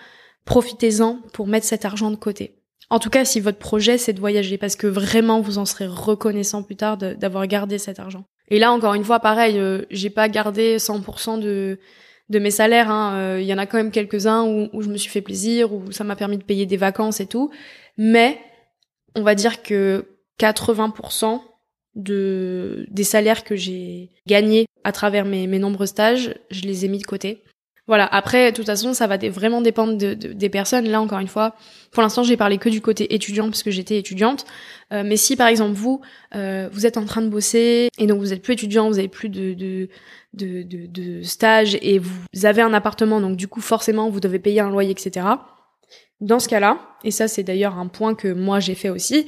profitez-en 0.45 1.19
pour 1.33 1.48
mettre 1.48 1.66
cet 1.66 1.86
argent 1.86 2.12
de 2.12 2.16
côté. 2.16 2.56
En 2.90 3.00
tout 3.00 3.10
cas, 3.10 3.26
si 3.26 3.40
votre 3.40 3.58
projet 3.58 3.98
c'est 3.98 4.14
de 4.14 4.20
voyager, 4.20 4.58
parce 4.58 4.76
que 4.76 4.88
vraiment 4.88 5.42
vous 5.42 5.58
en 5.58 5.66
serez 5.66 5.88
reconnaissant 5.88 6.64
plus 6.64 6.76
tard 6.76 6.98
d'avoir 6.98 7.48
gardé 7.48 7.78
cet 7.78 8.00
argent. 8.00 8.26
Et 8.50 8.60
là, 8.60 8.72
encore 8.72 8.94
une 8.94 9.04
fois, 9.04 9.20
pareil, 9.20 9.58
euh, 9.58 9.84
j'ai 9.90 10.12
pas 10.12 10.30
gardé 10.30 10.78
100% 10.78 11.40
de 11.40 11.80
de 12.30 12.40
mes 12.40 12.52
salaires. 12.52 12.90
Hein. 12.90 13.16
Euh, 13.16 13.42
il 13.42 13.46
y 13.46 13.54
en 13.54 13.58
a 13.58 13.66
quand 13.66 13.78
même 13.78 13.92
quelques-uns 13.92 14.44
où, 14.44 14.70
où, 14.74 14.82
je 14.82 14.90
me 14.90 14.98
suis 14.98 15.12
fait 15.12 15.22
plaisir, 15.22 15.74
où 15.74 15.92
ça 15.92 16.04
m'a 16.04 16.16
permis 16.16 16.38
de 16.38 16.44
payer 16.44 16.66
des 16.66 16.78
vacances 16.78 17.20
et 17.20 17.28
tout. 17.28 17.52
Mais 17.98 18.40
on 19.16 19.22
va 19.22 19.36
dire 19.36 19.62
que 19.62 20.06
80% 20.40 21.42
de 21.96 22.86
des 22.90 23.04
salaires 23.04 23.44
que 23.44 23.56
j'ai 23.56 24.12
gagnés 24.28 24.66
à 24.84 24.92
travers 24.92 25.26
mes, 25.26 25.48
mes 25.48 25.60
nombreux 25.60 25.86
stages, 25.86 26.36
je 26.52 26.62
les 26.62 26.86
ai 26.86 26.88
mis 26.88 27.00
de 27.00 27.06
côté. 27.06 27.44
Voilà. 27.88 28.06
Après, 28.08 28.52
de 28.52 28.56
toute 28.56 28.66
façon, 28.66 28.94
ça 28.94 29.06
va 29.08 29.18
vraiment 29.30 29.62
dépendre 29.62 29.98
de, 29.98 30.14
des 30.14 30.50
personnes. 30.50 30.88
Là, 30.88 31.02
encore 31.02 31.20
une 31.20 31.28
fois, 31.28 31.56
pour 31.92 32.02
l'instant, 32.02 32.24
j'ai 32.24 32.38
parlé 32.38 32.58
que 32.58 32.70
du 32.70 32.82
côté 32.82 33.14
étudiant 33.14 33.46
parce 33.46 33.64
que 33.64 33.72
j'étais 33.72 33.98
étudiante. 33.98 34.46
Euh, 34.92 35.04
mais 35.06 35.18
si, 35.18 35.36
par 35.36 35.48
exemple, 35.48 35.74
vous, 35.74 36.02
euh, 36.36 36.68
vous 36.72 36.86
êtes 36.86 36.98
en 36.98 37.06
train 37.06 37.22
de 37.22 37.30
bosser 37.30 37.90
et 37.98 38.08
donc 38.08 38.20
vous 38.20 38.34
êtes 38.34 38.42
plus 38.42 38.54
étudiant, 38.54 38.88
vous 38.88 39.00
avez 39.00 39.08
plus 39.08 39.30
de, 39.30 39.54
de 39.54 39.90
de, 40.36 40.64
de, 40.64 40.86
de 40.86 41.22
stage 41.24 41.78
et 41.82 41.98
vous 41.98 42.46
avez 42.46 42.62
un 42.62 42.74
appartement, 42.74 43.22
donc 43.22 43.38
du 43.38 43.48
coup, 43.48 43.62
forcément, 43.62 44.10
vous 44.10 44.20
devez 44.20 44.40
payer 44.40 44.60
un 44.60 44.70
loyer, 44.70 44.92
etc. 44.92 45.25
Dans 46.22 46.39
ce 46.39 46.48
cas-là, 46.48 46.80
et 47.04 47.12
ça, 47.12 47.27
c'est 47.27 47.44
d'ailleurs 47.44 47.77
un 47.77 47.88
point 47.88 48.15
que 48.15 48.27
moi 48.27 48.60
j'ai 48.60 48.75
fait 48.75 48.89
aussi. 48.89 49.25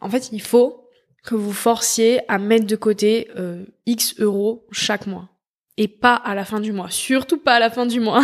En 0.00 0.08
fait, 0.08 0.30
il 0.32 0.42
faut 0.42 0.88
que 1.24 1.34
vous 1.34 1.52
forciez 1.52 2.20
à 2.30 2.38
mettre 2.38 2.66
de 2.66 2.76
côté 2.76 3.28
euh, 3.36 3.64
X 3.86 4.20
euros 4.20 4.66
chaque 4.70 5.06
mois 5.06 5.28
et 5.76 5.88
pas 5.88 6.14
à 6.14 6.34
la 6.34 6.44
fin 6.44 6.60
du 6.60 6.72
mois. 6.72 6.90
Surtout 6.90 7.38
pas 7.38 7.54
à 7.54 7.60
la 7.60 7.70
fin 7.70 7.86
du 7.86 8.00
mois. 8.00 8.22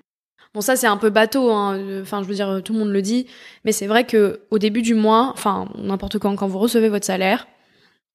bon, 0.54 0.60
ça 0.60 0.76
c'est 0.76 0.86
un 0.86 0.96
peu 0.96 1.10
bateau, 1.10 1.50
hein. 1.50 2.00
enfin 2.02 2.22
je 2.22 2.28
veux 2.28 2.34
dire 2.34 2.60
tout 2.64 2.72
le 2.72 2.78
monde 2.78 2.92
le 2.92 3.02
dit, 3.02 3.26
mais 3.64 3.72
c'est 3.72 3.86
vrai 3.86 4.04
que 4.04 4.42
au 4.50 4.58
début 4.58 4.82
du 4.82 4.94
mois, 4.94 5.30
enfin 5.34 5.68
n'importe 5.76 6.18
quand, 6.18 6.36
quand 6.36 6.48
vous 6.48 6.58
recevez 6.58 6.88
votre 6.88 7.06
salaire, 7.06 7.46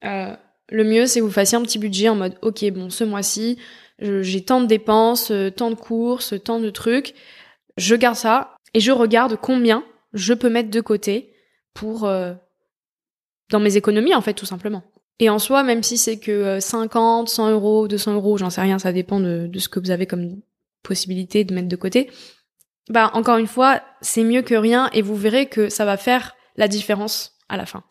euh, 0.06 0.36
le 0.70 0.84
mieux 0.84 1.06
c'est 1.06 1.20
que 1.20 1.25
vous 1.25 1.32
fassiez 1.32 1.58
un 1.58 1.63
petit 1.63 1.79
budget 1.79 2.10
en 2.10 2.15
mode 2.15 2.36
ok 2.41 2.70
bon 2.72 2.89
ce 2.89 3.03
mois-ci 3.03 3.58
j'ai 4.00 4.44
tant 4.44 4.62
de 4.62 4.67
dépenses, 4.67 5.32
euh, 5.32 5.50
tant 5.50 5.70
de 5.70 5.75
courses, 5.75 6.36
tant 6.44 6.60
de 6.60 6.70
trucs, 6.70 7.15
je 7.77 7.96
garde 7.96 8.15
ça 8.15 8.56
et 8.74 8.79
je 8.79 8.91
regarde 8.91 9.38
combien 9.41 9.84
je 10.13 10.34
peux 10.34 10.50
mettre 10.50 10.70
de 10.70 10.82
côté 10.82 11.34
pour 11.74 12.06
euh, 12.06 12.34
dans 13.50 13.60
mes 13.60 13.77
économies 13.77 14.15
en 14.15 14.22
fait 14.22 14.34
tout 14.34 14.46
simplement. 14.46 14.84
Et 15.20 15.30
en 15.30 15.40
soi, 15.40 15.64
même 15.64 15.84
si 15.84 15.98
c'est 15.98 16.20
que 16.20 16.60
50, 16.60 17.28
euh, 17.28 17.32
100 17.32 17.52
euros, 17.52 17.88
200 17.88 18.14
euros, 18.14 18.38
j'en 18.38 18.50
sais 18.50 18.62
rien, 18.62 18.78
ça 18.78 18.92
dépend 18.92 19.20
de, 19.20 19.50
ce 19.58 19.68
que 19.68 19.80
vous 19.80 19.92
avez 19.92 20.06
comme 20.06 20.42
possibilité 20.84 21.44
de 21.44 21.54
mettre 21.54 21.68
de 21.68 21.76
côté. 21.76 22.10
Bah 22.90 23.12
encore 23.14 23.38
une 23.38 23.48
fois, 23.48 23.82
c'est 24.02 24.24
mieux 24.24 24.44
que 24.44 24.56
rien 24.56 24.90
et 24.94 25.02
vous 25.02 25.16
verrez 25.16 25.48
que 25.48 25.70
ça 25.70 25.86
va 25.86 25.98
faire 25.98 26.36
la 26.56 26.68
différence 26.68 27.38
à 27.50 27.58
la 27.58 27.66
fin. 27.66 27.84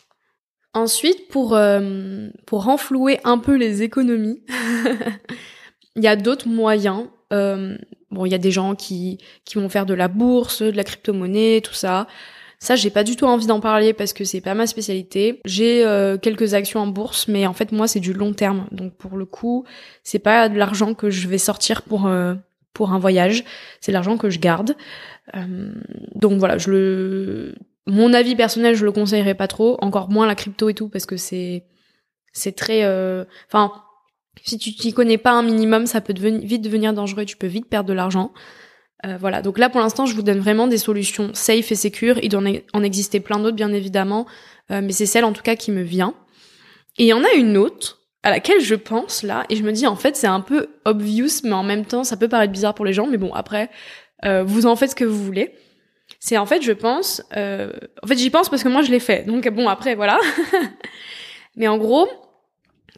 Ensuite, 0.73 1.29
pour 1.29 1.55
euh, 1.55 2.29
pour 2.47 2.65
renflouer 2.65 3.19
un 3.25 3.39
peu 3.39 3.57
les 3.57 3.83
économies, 3.83 4.43
il 5.97 6.03
y 6.03 6.07
a 6.07 6.17
d'autres 6.17 6.49
moyens. 6.49 7.09
Euh, 7.33 7.77
bon, 8.11 8.25
il 8.25 8.31
y 8.31 8.35
a 8.35 8.39
des 8.39 8.51
gens 8.51 8.75
qui 8.75 9.19
qui 9.45 9.59
vont 9.59 9.69
faire 9.69 9.85
de 9.85 9.95
la 9.95 10.09
bourse, 10.09 10.63
de 10.63 10.77
la 10.77 10.85
crypto-monnaie, 10.85 11.61
tout 11.63 11.75
ça. 11.75 12.07
Ça, 12.59 12.75
j'ai 12.75 12.91
pas 12.91 13.05
du 13.05 13.17
tout 13.17 13.27
envie 13.27 13.47
d'en 13.47 13.61
parler 13.61 13.93
parce 13.93 14.13
que 14.13 14.25
c'est 14.25 14.41
pas 14.41 14.55
ma 14.55 14.67
spécialité. 14.67 15.41
J'ai 15.45 15.85
euh, 15.85 16.17
quelques 16.17 16.55
actions 16.55 16.81
en 16.81 16.87
bourse, 16.87 17.29
mais 17.29 17.47
en 17.47 17.53
fait 17.53 17.71
moi 17.71 17.87
c'est 17.87 18.01
du 18.01 18.13
long 18.13 18.33
terme. 18.33 18.67
Donc 18.73 18.95
pour 18.95 19.17
le 19.17 19.27
coup, 19.27 19.65
c'est 20.03 20.19
pas 20.19 20.49
de 20.49 20.57
l'argent 20.57 20.95
que 20.95 21.11
je 21.11 21.29
vais 21.29 21.39
sortir 21.39 21.83
pour 21.83 22.07
euh, 22.07 22.35
pour 22.73 22.93
un 22.93 22.99
voyage. 22.99 23.45
C'est 23.81 23.93
l'argent 23.93 24.17
que 24.17 24.31
je 24.31 24.39
garde. 24.39 24.75
Euh, 25.35 25.73
donc 26.15 26.39
voilà, 26.39 26.57
je 26.57 26.71
le 26.71 27.55
mon 27.87 28.13
avis 28.15 28.35
personnel, 28.35 28.75
je 28.75 28.85
le 28.85 28.93
conseillerais 28.93 29.35
pas 29.35 29.49
trop, 29.49 29.77
encore 29.81 30.11
moins 30.11 30.27
la 30.27 30.35
crypto 30.35 30.69
et 30.69 30.75
tout 30.75 30.89
parce 30.89 31.07
que 31.07 31.17
c'est 31.17 31.65
c'est 32.33 32.57
très 32.57 32.85
enfin 33.49 33.73
Si 34.43 34.59
tu 34.59 34.75
t'y 34.75 34.93
connais 34.95 35.19
pas 35.19 35.33
un 35.33 35.43
minimum, 35.43 35.87
ça 35.87 36.01
peut 36.01 36.15
vite 36.19 36.63
devenir 36.63 36.95
dangereux, 36.95 37.27
tu 37.27 37.37
peux 37.37 37.47
vite 37.47 37.69
perdre 37.69 37.89
de 37.89 37.95
l'argent. 37.95 38.33
Euh, 39.07 39.17
voilà, 39.19 39.43
donc 39.43 39.59
là 39.59 39.69
pour 39.69 39.81
l'instant 39.81 40.07
je 40.07 40.15
vous 40.15 40.23
donne 40.23 40.41
vraiment 40.41 40.67
des 40.67 40.79
solutions 40.79 41.31
safe 41.35 41.71
et 41.71 41.75
sécures. 41.75 42.19
Il 42.23 42.29
doit 42.31 42.43
en 42.73 42.83
exister 42.83 43.21
plein 43.21 43.39
d'autres 43.39 43.57
bien 43.57 43.73
évidemment, 43.73 44.27
euh, 44.71 44.81
mais 44.83 44.93
c'est 44.93 45.07
celle 45.07 45.25
en 45.25 45.33
tout 45.33 45.43
cas 45.43 45.57
qui 45.57 45.71
me 45.71 45.83
vient. 45.83 46.15
Et 46.99 47.05
il 47.05 47.09
y 47.09 47.13
en 47.13 47.23
a 47.23 47.33
une 47.35 47.57
autre 47.57 48.01
à 48.23 48.31
laquelle 48.31 48.61
je 48.61 48.75
pense 48.75 49.23
là, 49.23 49.45
et 49.49 49.57
je 49.57 49.63
me 49.63 49.71
dis 49.71 49.87
en 49.87 49.97
fait 49.97 50.17
c'est 50.17 50.27
un 50.27 50.41
peu 50.41 50.69
obvious, 50.85 51.43
mais 51.45 51.53
en 51.53 51.63
même 51.63 51.85
temps 51.85 52.05
ça 52.05 52.17
peut 52.17 52.29
paraître 52.29 52.53
bizarre 52.53 52.75
pour 52.75 52.85
les 52.85 52.93
gens, 52.93 53.07
mais 53.07 53.19
bon 53.19 53.33
après 53.33 53.71
euh, 54.25 54.43
vous 54.43 54.67
en 54.67 54.75
faites 54.75 54.91
ce 54.91 54.97
que 54.97 55.05
vous 55.05 55.23
voulez. 55.23 55.55
C'est 56.19 56.39
en 56.39 56.47
fait 56.47 56.63
je 56.63 56.73
pense, 56.73 57.23
en 57.33 58.07
fait 58.07 58.17
j'y 58.17 58.31
pense 58.31 58.49
parce 58.49 58.65
que 58.65 58.69
moi 58.69 58.83
je 58.83 58.91
l'ai 58.91 59.01
fait, 59.01 59.25
donc 59.27 59.49
bon 59.49 59.69
après 59.69 59.95
voilà. 59.95 60.19
mais 61.57 61.69
en 61.69 61.79
gros, 61.79 62.09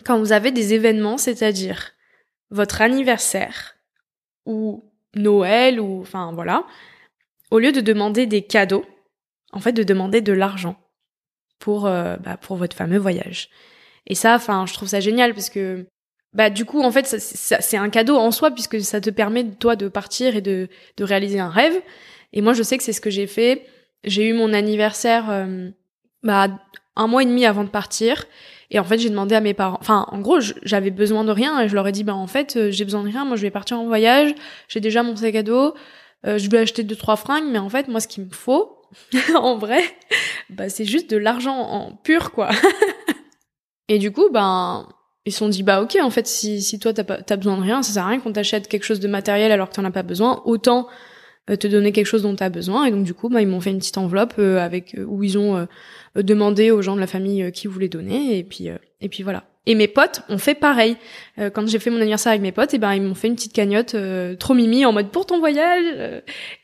quand 0.05 0.19
vous 0.19 0.33
avez 0.33 0.53
des 0.53 0.73
événements, 0.73 1.19
c'est-à-dire 1.19 1.91
votre 2.51 2.81
anniversaire 2.81 3.75
ou 4.47 4.88
Noël 5.15 5.81
ou 5.81 6.01
enfin 6.01 6.33
voilà, 6.33 6.65
au 7.51 7.59
lieu 7.59 7.73
de 7.73 7.81
demander 7.81 8.27
des 8.27 8.43
cadeaux, 8.43 8.85
en 9.53 9.61
fait 9.61 9.73
de 9.73 9.83
demander 9.83 10.21
de 10.21 10.33
l'argent 10.33 10.77
pour 11.59 11.87
euh, 11.87 12.17
bah, 12.17 12.37
pour 12.37 12.57
votre 12.57 12.77
fameux 12.77 12.99
voyage. 12.99 13.49
Et 14.07 14.15
ça, 14.15 14.35
enfin, 14.35 14.65
je 14.67 14.75
trouve 14.75 14.89
ça 14.89 15.01
génial 15.01 15.35
parce 15.35 15.51
que 15.51 15.87
bah 16.35 16.51
du 16.51 16.65
coup 16.67 16.83
en 16.83 16.91
fait 16.91 17.07
c'est 17.07 17.77
un 17.77 17.89
cadeau 17.89 18.17
en 18.17 18.31
soi 18.31 18.51
puisque 18.51 18.81
ça 18.83 19.01
te 19.01 19.09
permet 19.09 19.45
toi 19.45 19.77
de 19.77 19.89
partir 19.89 20.37
et 20.37 20.43
de 20.43 20.69
de 20.97 21.05
réaliser 21.05 21.41
un 21.41 21.49
rêve. 21.49 21.81
Et 22.33 22.43
moi 22.43 22.53
je 22.53 22.63
sais 22.63 22.77
que 22.77 22.85
c'est 22.85 22.93
ce 22.93 23.01
que 23.01 23.11
j'ai 23.11 23.27
fait. 23.27 23.67
J'ai 24.05 24.29
eu 24.29 24.35
mon 24.35 24.53
anniversaire 24.53 25.31
euh, 25.31 25.71
bah 26.23 26.49
un 26.97 27.07
mois 27.07 27.23
et 27.23 27.27
demi 27.27 27.47
avant 27.47 27.65
de 27.65 27.71
partir 27.71 28.27
et 28.71 28.79
en 28.79 28.85
fait, 28.85 28.99
j'ai 28.99 29.09
demandé 29.09 29.35
à 29.35 29.41
mes 29.41 29.55
parents, 29.55 29.79
enfin, 29.81 30.07
en 30.11 30.19
gros, 30.21 30.41
j'avais 30.63 30.91
besoin 30.91 31.25
de 31.25 31.33
rien 31.33 31.61
et 31.61 31.69
je 31.69 31.75
leur 31.75 31.87
ai 31.89 31.93
dit, 31.93 32.05
bah 32.05 32.15
en 32.15 32.27
fait, 32.27 32.57
euh, 32.57 32.71
j'ai 32.71 32.85
besoin 32.85 33.03
de 33.03 33.09
rien. 33.09 33.25
Moi, 33.25 33.37
je 33.37 33.43
vais 33.43 33.51
partir 33.51 33.79
en 33.79 33.87
voyage. 33.87 34.35
J'ai 34.69 34.81
déjà 34.81 35.03
mon 35.03 35.17
sac 35.17 35.35
à 35.35 35.43
dos. 35.43 35.75
Euh, 36.27 36.37
je 36.37 36.51
vais 36.51 36.59
acheter 36.59 36.83
deux 36.83 36.97
trois 36.97 37.17
fringues, 37.17 37.49
mais 37.51 37.59
en 37.59 37.71
fait, 37.71 37.89
moi, 37.89 38.01
ce 38.01 38.09
qu'il 38.09 38.25
me 38.25 38.31
faut, 38.31 38.77
en 39.35 39.57
vrai, 39.57 39.83
bah 40.51 40.69
c'est 40.69 40.85
juste 40.85 41.11
de 41.11 41.17
l'argent 41.17 41.57
en 41.57 41.93
pur, 41.93 42.33
quoi. 42.33 42.51
et 43.89 43.99
du 43.99 44.13
coup, 44.13 44.29
ben, 44.31 44.87
ils 45.25 45.33
se 45.33 45.39
sont 45.39 45.49
dit, 45.49 45.63
bah 45.63 45.81
ok, 45.81 45.97
en 46.03 46.11
fait, 46.11 46.27
si 46.27 46.61
si 46.61 46.79
toi 46.79 46.93
t'as 46.93 47.05
pas 47.05 47.23
t'as 47.23 47.37
besoin 47.37 47.57
de 47.57 47.63
rien, 47.63 47.83
ça 47.83 47.93
sert 47.93 48.05
à 48.05 48.09
rien 48.09 48.21
qu'on 48.21 48.33
t'achète 48.33 48.69
quelque 48.69 48.85
chose 48.85 49.01
de 49.01 49.09
matériel 49.09 49.51
alors 49.51 49.71
que 49.71 49.75
t'en 49.75 49.85
as 49.85 49.91
pas 49.91 50.03
besoin. 50.03 50.43
Autant 50.45 50.89
te 51.57 51.67
donner 51.67 51.93
quelque 51.93 52.07
chose 52.07 52.23
dont 52.23 52.35
tu 52.35 52.43
as 52.43 52.51
besoin. 52.51 52.85
Et 52.85 52.91
donc 52.91 53.05
du 53.05 53.15
coup, 53.15 53.29
bah, 53.29 53.41
ils 53.41 53.49
m'ont 53.49 53.61
fait 53.61 53.71
une 53.71 53.79
petite 53.79 53.99
enveloppe 53.99 54.35
euh, 54.39 54.59
avec 54.59 54.95
euh, 54.95 55.05
où 55.05 55.23
ils 55.23 55.39
ont 55.39 55.67
demandé 56.17 56.71
aux 56.71 56.83
gens 56.83 56.95
de 56.95 57.01
la 57.01 57.07
famille 57.07 57.51
qui 57.53 57.67
voulaient 57.67 57.89
donner. 57.89 58.39
Et 58.39 58.45
puis 58.45 58.69
et 59.01 59.09
puis 59.09 59.23
voilà. 59.23 59.45
Et 59.67 59.75
mes 59.75 59.89
potes 59.89 60.23
ont 60.29 60.39
fait 60.39 60.55
pareil. 60.55 60.97
quand 61.37 61.69
j'ai 61.69 61.79
fait 61.79 61.91
mon 61.91 62.01
anniversaire 62.01 62.31
avec 62.31 62.41
mes 62.43 62.53
potes, 62.53 62.73
et 62.73 62.79
ben 62.79 62.95
ils 62.95 63.03
m'ont 63.03 63.15
fait 63.15 63.29
une 63.29 63.35
petite 63.35 63.53
cagnotte 63.53 63.95
trop 64.39 64.55
mimi 64.55 64.87
en 64.87 64.93
mode 64.93 65.11
pour 65.11 65.27
ton 65.27 65.39
voyage. 65.39 65.85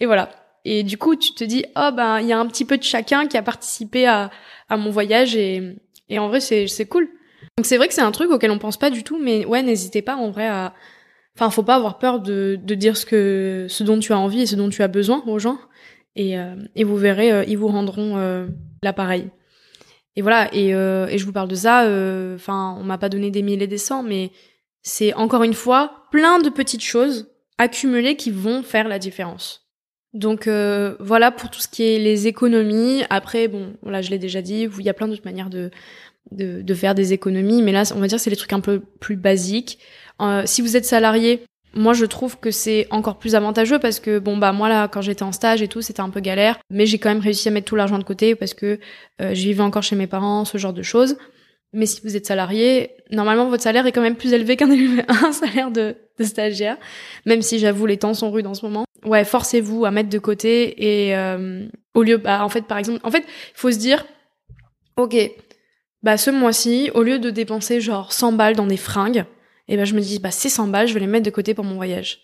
et 0.01 0.07
voilà. 0.07 0.31
Et 0.65 0.83
du 0.83 0.97
coup, 0.97 1.15
tu 1.15 1.35
te 1.35 1.45
dis 1.45 1.65
oh 1.77 1.91
ben 1.95 2.21
il 2.21 2.27
y 2.27 2.33
a 2.33 2.39
un 2.39 2.47
petit 2.47 2.65
peu 2.65 2.79
de 2.79 2.83
chacun 2.83 3.27
qui 3.27 3.37
a 3.37 3.43
participé 3.43 4.07
à 4.07 4.31
à 4.71 4.77
mon 4.79 4.91
voyage 4.91 5.37
et 5.37 5.77
et 6.09 6.19
en 6.19 6.29
vrai 6.29 6.41
c'est 6.41 6.67
c'est 6.67 6.87
cool. 6.87 7.09
Donc 7.57 7.67
c'est 7.67 7.77
vrai 7.77 7.89
que 7.89 7.95
c'est 7.95 8.01
un 8.01 8.11
truc 8.11 8.31
auquel 8.31 8.51
on 8.51 8.59
pense 8.59 8.77
pas 8.77 8.91
du 8.91 9.05
tout, 9.05 9.19
mais 9.19 9.45
ouais, 9.45 9.63
n'hésitez 9.63 10.03
pas 10.03 10.17
en 10.17 10.31
vrai 10.31 10.47
à, 10.47 10.73
Enfin, 11.37 11.51
faut 11.51 11.65
pas 11.65 11.75
avoir 11.75 11.99
peur 11.99 12.21
de, 12.21 12.59
de 12.63 12.75
dire 12.75 12.97
ce 12.97 13.05
que 13.05 13.67
ce 13.69 13.83
dont 13.83 13.99
tu 13.99 14.13
as 14.13 14.19
envie 14.19 14.43
et 14.43 14.47
ce 14.47 14.55
dont 14.55 14.69
tu 14.69 14.83
as 14.83 14.89
besoin 14.89 15.23
aux 15.27 15.39
gens. 15.39 15.59
Et, 16.17 16.39
euh, 16.39 16.55
et 16.77 16.85
vous 16.85 16.97
verrez, 16.97 17.33
euh, 17.33 17.45
ils 17.49 17.59
vous 17.59 17.69
rendront 17.69 18.17
euh, 18.17 18.47
l'appareil. 18.83 19.31
Et 20.17 20.23
voilà. 20.23 20.49
Et, 20.55 20.69
et 20.69 21.19
je 21.19 21.25
vous 21.25 21.33
parle 21.33 21.49
de 21.49 21.57
ça. 21.57 21.81
Enfin, 22.37 22.77
on 22.79 22.85
m'a 22.85 22.99
pas 22.99 23.09
donné 23.09 23.33
des 23.33 23.43
mille 23.43 23.63
et 23.63 23.67
des 23.67 23.79
cents, 23.79 24.05
mais 24.05 24.31
c'est 24.83 25.13
encore 25.15 25.43
une 25.43 25.55
fois 25.55 26.07
plein 26.13 26.39
de 26.39 26.51
petites 26.51 26.85
choses 26.85 27.33
accumulées 27.59 28.15
qui 28.15 28.31
vont 28.31 28.63
faire 28.63 28.87
la 28.87 29.01
différence. 29.01 29.67
Donc 30.13 30.47
voilà 30.47 31.33
pour 31.33 31.51
tout 31.51 31.59
ce 31.59 31.67
qui 31.67 31.83
est 31.83 31.99
les 31.99 32.29
économies. 32.29 33.03
Après, 33.11 33.49
bon, 33.49 33.73
voilà, 33.83 34.03
je 34.03 34.11
l'ai 34.11 34.21
déjà 34.21 34.41
dit, 34.41 34.69
il 34.79 34.85
y 34.85 34.89
a 34.89 34.95
plein 34.95 35.09
d'autres 35.09 35.25
manières 35.25 35.51
de, 35.51 35.73
de, 36.31 36.63
de 36.63 36.75
faire 36.75 36.95
des 36.95 37.13
économies, 37.13 37.63
mais 37.63 37.73
là, 37.73 37.85
on 37.95 38.01
va 38.01 38.07
dire 38.07 38.21
c'est 38.21 38.31
les 38.31 38.37
trucs 38.37 38.53
un 38.53 38.61
peu 38.61 38.81
plus 39.01 39.17
basiques. 39.17 39.79
Euh, 40.21 40.43
si 40.47 40.63
vous 40.63 40.77
êtes 40.77 40.85
salarié, 40.85 41.45
moi 41.75 41.93
je 41.93 42.05
trouve 42.05 42.39
que 42.39 42.51
c'est 42.51 42.87
encore 42.91 43.19
plus 43.19 43.35
avantageux 43.35 43.79
parce 43.79 44.01
que 44.01 44.19
bon 44.19 44.37
bah 44.37 44.53
moi 44.53 44.69
là 44.69 44.89
quand 44.89 45.01
j'étais 45.01 45.23
en 45.23 45.33
stage 45.33 45.63
et 45.63 45.69
tout 45.69 45.83
c'était 45.83 46.01
un 46.01 46.11
peu 46.11 46.21
galère 46.21 46.59
mais 46.71 46.87
j'ai 46.87 46.99
quand 46.99 47.09
même 47.09 47.21
réussi 47.21 47.49
à 47.49 47.51
mettre 47.51 47.67
tout 47.67 47.77
l'argent 47.77 47.99
de 47.99 48.05
côté 48.05 48.35
parce 48.35 48.55
que 48.55 48.79
euh, 49.21 49.35
je 49.35 49.43
vivais 49.43 49.63
encore 49.63 49.83
chez 49.83 49.97
mes 49.97 50.07
parents 50.07 50.45
ce 50.45 50.57
genre 50.59 50.73
de 50.73 50.83
choses 50.83 51.17
mais 51.73 51.87
si 51.87 52.01
vous 52.03 52.17
êtes 52.17 52.27
salarié 52.27 52.93
normalement 53.11 53.49
votre 53.49 53.63
salaire 53.63 53.87
est 53.87 53.93
quand 53.93 54.03
même 54.03 54.17
plus 54.17 54.33
élevé 54.33 54.57
qu'un 54.57 54.71
un 55.09 55.33
salaire 55.33 55.71
de, 55.71 55.97
de 56.19 56.25
stagiaire 56.25 56.77
même 57.27 57.43
si 57.43 57.59
j'avoue 57.59 57.87
les 57.87 57.97
temps 57.97 58.15
sont 58.15 58.31
rudes 58.31 58.47
en 58.47 58.55
ce 58.55 58.65
moment 58.65 58.85
ouais 59.05 59.25
forcez-vous 59.25 59.85
à 59.85 59.91
mettre 59.91 60.11
de 60.11 60.19
côté 60.19 61.09
et 61.09 61.17
euh, 61.17 61.67
au 61.95 62.03
lieu 62.03 62.19
bah 62.19 62.45
en 62.45 62.49
fait 62.49 62.63
par 62.63 62.79
exemple 62.79 63.01
en 63.03 63.11
fait 63.11 63.25
il 63.27 63.57
faut 63.57 63.73
se 63.73 63.79
dire 63.79 64.07
ok 64.97 65.17
bah 66.05 66.19
ce 66.19 66.31
mois-ci 66.31 66.91
au 66.95 67.03
lieu 67.03 67.19
de 67.19 67.31
dépenser 67.31 67.81
genre 67.81 68.13
100 68.13 68.33
balles 68.33 68.55
dans 68.55 68.67
des 68.67 68.77
fringues 68.77 69.25
et 69.69 69.77
ben 69.77 69.87
je 69.87 69.95
me 69.95 70.01
dis 70.01 70.19
bah 70.19 70.31
c'est 70.31 70.51
100 70.51 70.69
balles, 70.69 70.87
je 70.87 70.93
vais 70.93 71.01
les 71.01 71.07
mettre 71.07 71.25
de 71.25 71.31
côté 71.31 71.55
pour 71.55 71.65
mon 71.65 71.77
voyage. 71.77 72.21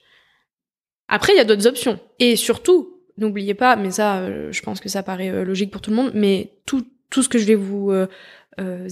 Après 1.08 1.32
il 1.32 1.36
y 1.36 1.40
a 1.40 1.44
d'autres 1.44 1.66
options 1.66 1.98
et 2.18 2.36
surtout 2.36 3.00
n'oubliez 3.16 3.54
pas, 3.54 3.76
mais 3.76 3.90
ça 3.90 4.18
euh, 4.18 4.52
je 4.52 4.60
pense 4.60 4.80
que 4.80 4.90
ça 4.90 5.02
paraît 5.02 5.30
euh, 5.30 5.44
logique 5.44 5.70
pour 5.70 5.80
tout 5.80 5.90
le 5.90 5.96
monde, 5.96 6.12
mais 6.14 6.52
tout 6.66 6.86
tout 7.08 7.22
ce 7.22 7.28
que 7.30 7.38
je 7.38 7.46
vais 7.46 7.54
vous 7.54 7.90
euh, 7.90 8.06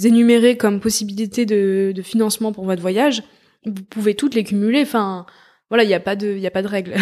énumérer 0.02 0.56
comme 0.56 0.80
possibilité 0.80 1.44
de, 1.44 1.92
de 1.94 2.02
financement 2.02 2.52
pour 2.52 2.64
votre 2.64 2.80
voyage, 2.80 3.22
vous 3.66 3.84
pouvez 3.90 4.14
toutes 4.14 4.34
les 4.34 4.42
cumuler. 4.42 4.80
Enfin 4.80 5.26
voilà, 5.68 5.84
il 5.84 5.88
n'y 5.88 5.94
a 5.94 6.00
pas 6.00 6.16
de 6.16 6.34
il 6.34 6.46
a 6.46 6.50
pas 6.50 6.62
de 6.62 6.66
règle. 6.68 6.94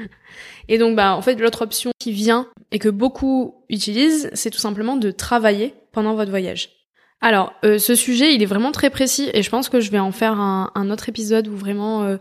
et 0.68 0.78
donc 0.78 0.96
bah 0.96 1.14
en 1.14 1.20
fait 1.20 1.34
l'autre 1.34 1.60
option 1.60 1.90
qui 1.98 2.12
vient 2.12 2.48
et 2.72 2.78
que 2.78 2.88
beaucoup 2.88 3.66
utilisent, 3.68 4.30
c'est 4.32 4.50
tout 4.50 4.58
simplement 4.58 4.96
de 4.96 5.10
travailler 5.10 5.74
pendant 5.92 6.14
votre 6.14 6.30
voyage. 6.30 6.77
Alors, 7.20 7.52
euh, 7.64 7.78
ce 7.78 7.94
sujet, 7.94 8.34
il 8.34 8.42
est 8.42 8.46
vraiment 8.46 8.72
très 8.72 8.90
précis 8.90 9.28
et 9.34 9.42
je 9.42 9.50
pense 9.50 9.68
que 9.68 9.80
je 9.80 9.90
vais 9.90 9.98
en 9.98 10.12
faire 10.12 10.32
un, 10.32 10.70
un 10.74 10.90
autre 10.90 11.08
épisode 11.08 11.48
où 11.48 11.56
vraiment 11.56 12.04
euh, 12.04 12.16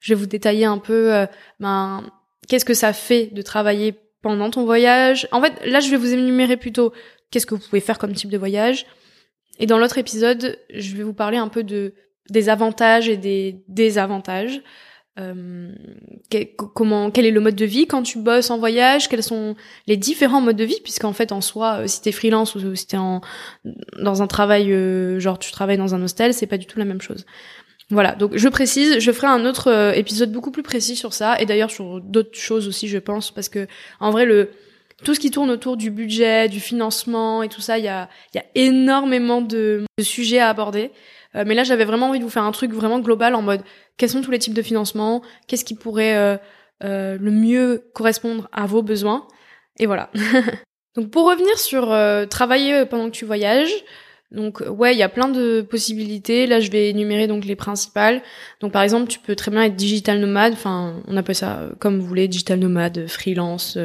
je 0.00 0.12
vais 0.12 0.20
vous 0.20 0.26
détailler 0.26 0.66
un 0.66 0.78
peu 0.78 1.14
euh, 1.14 1.26
ben, 1.60 2.04
qu'est-ce 2.46 2.64
que 2.64 2.74
ça 2.74 2.92
fait 2.92 3.26
de 3.32 3.40
travailler 3.40 3.94
pendant 4.20 4.50
ton 4.50 4.64
voyage. 4.64 5.28
En 5.32 5.40
fait, 5.40 5.64
là, 5.66 5.80
je 5.80 5.90
vais 5.90 5.96
vous 5.96 6.12
énumérer 6.12 6.56
plutôt 6.56 6.92
qu'est-ce 7.30 7.46
que 7.46 7.54
vous 7.54 7.60
pouvez 7.62 7.80
faire 7.80 7.98
comme 7.98 8.12
type 8.12 8.30
de 8.30 8.38
voyage. 8.38 8.86
Et 9.58 9.66
dans 9.66 9.78
l'autre 9.78 9.98
épisode, 9.98 10.58
je 10.72 10.96
vais 10.96 11.02
vous 11.02 11.14
parler 11.14 11.38
un 11.38 11.48
peu 11.48 11.62
de 11.62 11.94
des 12.30 12.48
avantages 12.48 13.08
et 13.08 13.18
des 13.18 13.62
désavantages. 13.68 14.62
Euh, 15.20 15.70
comment 16.56 17.12
quel 17.12 17.24
est 17.24 17.30
le 17.30 17.38
mode 17.38 17.54
de 17.54 17.64
vie 17.64 17.86
quand 17.86 18.02
tu 18.02 18.18
bosses 18.18 18.50
en 18.50 18.58
voyage? 18.58 19.08
Quels 19.08 19.22
sont 19.22 19.54
les 19.86 19.96
différents 19.96 20.40
modes 20.40 20.56
de 20.56 20.64
vie? 20.64 20.80
Puisqu'en 20.82 21.12
fait 21.12 21.30
en 21.30 21.40
soi 21.40 21.80
euh, 21.80 21.86
si 21.86 22.02
t'es 22.02 22.10
freelance 22.10 22.56
ou 22.56 22.74
si 22.74 22.86
t'es 22.86 22.96
en 22.96 23.20
dans 23.96 24.22
un 24.22 24.26
travail 24.26 24.72
euh, 24.72 25.20
genre 25.20 25.38
tu 25.38 25.52
travailles 25.52 25.76
dans 25.76 25.94
un 25.94 26.02
hostel 26.02 26.34
c'est 26.34 26.48
pas 26.48 26.58
du 26.58 26.66
tout 26.66 26.78
la 26.80 26.84
même 26.84 27.00
chose. 27.00 27.26
Voilà. 27.90 28.16
Donc 28.16 28.36
je 28.36 28.48
précise 28.48 28.98
je 28.98 29.12
ferai 29.12 29.28
un 29.28 29.46
autre 29.46 29.92
épisode 29.94 30.32
beaucoup 30.32 30.50
plus 30.50 30.64
précis 30.64 30.96
sur 30.96 31.12
ça 31.12 31.40
et 31.40 31.46
d'ailleurs 31.46 31.70
sur 31.70 32.00
d'autres 32.00 32.36
choses 32.36 32.66
aussi 32.66 32.88
je 32.88 32.98
pense 32.98 33.30
parce 33.30 33.48
que 33.48 33.68
en 34.00 34.10
vrai 34.10 34.24
le 34.24 34.50
tout 35.04 35.14
ce 35.14 35.20
qui 35.20 35.30
tourne 35.30 35.50
autour 35.50 35.76
du 35.76 35.90
budget 35.90 36.48
du 36.48 36.60
financement 36.60 37.42
et 37.42 37.48
tout 37.48 37.60
ça 37.60 37.78
il 37.78 37.84
y 37.84 37.88
a 37.88 38.08
y 38.34 38.38
a 38.38 38.44
énormément 38.56 39.42
de 39.42 39.84
sujets 40.00 40.40
à 40.40 40.48
aborder 40.48 40.90
euh, 41.36 41.44
mais 41.46 41.54
là, 41.54 41.64
j'avais 41.64 41.84
vraiment 41.84 42.08
envie 42.08 42.18
de 42.18 42.24
vous 42.24 42.30
faire 42.30 42.44
un 42.44 42.52
truc 42.52 42.72
vraiment 42.72 43.00
global 43.00 43.34
en 43.34 43.42
mode 43.42 43.62
quels 43.96 44.10
sont 44.10 44.22
tous 44.22 44.30
les 44.30 44.38
types 44.38 44.54
de 44.54 44.62
financement, 44.62 45.22
qu'est-ce 45.46 45.64
qui 45.64 45.74
pourrait 45.74 46.16
euh, 46.16 46.36
euh, 46.82 47.16
le 47.20 47.30
mieux 47.30 47.90
correspondre 47.94 48.48
à 48.52 48.66
vos 48.66 48.82
besoins? 48.82 49.26
Et 49.78 49.86
voilà. 49.86 50.10
donc 50.96 51.10
pour 51.10 51.28
revenir 51.28 51.58
sur 51.58 51.88
travailler 52.28 52.84
pendant 52.86 53.06
que 53.06 53.16
tu 53.16 53.24
voyages, 53.24 53.72
donc 54.30 54.62
ouais, 54.68 54.94
il 54.94 54.98
y 54.98 55.02
a 55.02 55.08
plein 55.08 55.28
de 55.28 55.60
possibilités. 55.62 56.46
Là, 56.46 56.58
je 56.58 56.70
vais 56.70 56.90
énumérer 56.90 57.26
donc 57.28 57.44
les 57.44 57.54
principales. 57.54 58.20
Donc 58.60 58.72
par 58.72 58.82
exemple, 58.82 59.08
tu 59.08 59.20
peux 59.20 59.36
très 59.36 59.50
bien 59.50 59.62
être 59.62 59.76
digital 59.76 60.18
nomade. 60.18 60.54
Enfin, 60.54 61.02
on 61.06 61.16
appelle 61.16 61.36
ça 61.36 61.68
comme 61.78 62.00
vous 62.00 62.06
voulez, 62.06 62.26
digital 62.26 62.58
nomade, 62.58 63.06
freelance. 63.06 63.78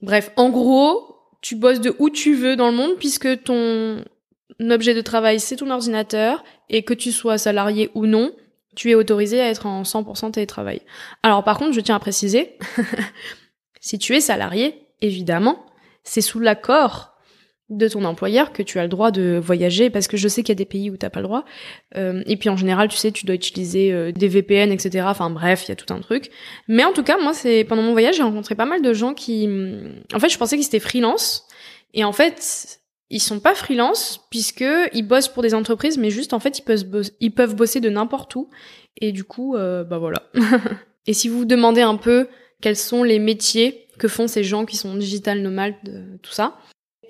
Bref, 0.00 0.30
en 0.36 0.50
gros, 0.50 1.16
tu 1.40 1.56
bosses 1.56 1.80
de 1.80 1.94
où 1.98 2.08
tu 2.08 2.34
veux 2.34 2.54
dans 2.54 2.70
le 2.70 2.76
monde 2.76 2.94
puisque 2.98 3.42
ton 3.42 4.04
objet 4.70 4.94
de 4.94 5.00
travail, 5.00 5.40
c'est 5.40 5.56
ton 5.56 5.70
ordinateur, 5.70 6.42
et 6.68 6.82
que 6.82 6.94
tu 6.94 7.12
sois 7.12 7.38
salarié 7.38 7.90
ou 7.94 8.06
non, 8.06 8.32
tu 8.74 8.90
es 8.90 8.94
autorisé 8.94 9.40
à 9.40 9.48
être 9.48 9.66
en 9.66 9.82
100% 9.82 10.32
télétravail. 10.32 10.80
Alors 11.22 11.44
par 11.44 11.58
contre, 11.58 11.72
je 11.72 11.80
tiens 11.80 11.96
à 11.96 12.00
préciser, 12.00 12.56
si 13.80 13.98
tu 13.98 14.14
es 14.14 14.20
salarié, 14.20 14.86
évidemment, 15.00 15.64
c'est 16.04 16.20
sous 16.20 16.40
l'accord 16.40 17.12
de 17.70 17.88
ton 17.88 18.04
employeur 18.04 18.52
que 18.52 18.62
tu 18.62 18.78
as 18.78 18.82
le 18.82 18.88
droit 18.88 19.10
de 19.10 19.40
voyager 19.42 19.88
parce 19.88 20.06
que 20.06 20.16
je 20.16 20.28
sais 20.28 20.42
qu'il 20.42 20.50
y 20.50 20.56
a 20.56 20.56
des 20.56 20.66
pays 20.66 20.90
où 20.90 20.96
t'as 20.96 21.10
pas 21.10 21.20
le 21.20 21.26
droit. 21.26 21.44
Euh, 21.96 22.22
et 22.26 22.36
puis 22.36 22.48
en 22.50 22.56
général 22.56 22.88
tu 22.88 22.96
sais 22.96 23.12
tu 23.12 23.24
dois 23.24 23.34
utiliser 23.34 23.92
euh, 23.92 24.12
des 24.12 24.28
VPN 24.28 24.70
etc 24.72 25.06
enfin 25.08 25.30
bref 25.30 25.64
il 25.64 25.68
y 25.70 25.72
a 25.72 25.76
tout 25.76 25.92
un 25.92 26.00
truc. 26.00 26.30
Mais 26.68 26.84
en 26.84 26.92
tout 26.92 27.02
cas 27.02 27.16
moi 27.18 27.32
c'est 27.32 27.64
pendant 27.64 27.82
mon 27.82 27.92
voyage 27.92 28.16
j'ai 28.16 28.22
rencontré 28.22 28.54
pas 28.54 28.66
mal 28.66 28.82
de 28.82 28.92
gens 28.92 29.14
qui 29.14 29.48
en 30.14 30.18
fait 30.18 30.28
je 30.28 30.36
pensais 30.38 30.56
qu'ils 30.56 30.66
étaient 30.66 30.80
freelance. 30.80 31.46
Et 31.94 32.04
en 32.04 32.12
fait 32.12 32.80
ils 33.12 33.20
sont 33.20 33.40
pas 33.40 33.54
freelance 33.54 34.26
puisque 34.30 34.64
ils 34.92 35.06
bossent 35.06 35.28
pour 35.28 35.42
des 35.42 35.54
entreprises, 35.54 35.98
mais 35.98 36.10
juste 36.10 36.32
en 36.32 36.40
fait 36.40 36.58
ils 36.58 36.62
peuvent 36.62 36.84
bosser, 36.84 37.12
ils 37.20 37.30
peuvent 37.30 37.54
bosser 37.54 37.80
de 37.80 37.90
n'importe 37.90 38.34
où. 38.34 38.48
Et 38.96 39.12
du 39.12 39.22
coup, 39.22 39.54
euh, 39.54 39.84
bah 39.84 39.98
voilà. 39.98 40.30
et 41.06 41.12
si 41.12 41.28
vous 41.28 41.38
vous 41.38 41.44
demandez 41.44 41.82
un 41.82 41.96
peu 41.96 42.26
quels 42.62 42.76
sont 42.76 43.04
les 43.04 43.18
métiers 43.18 43.86
que 43.98 44.08
font 44.08 44.26
ces 44.26 44.42
gens 44.42 44.64
qui 44.64 44.76
sont 44.76 44.94
digital 44.96 45.42
nomades, 45.42 45.74
tout 46.22 46.32
ça, 46.32 46.56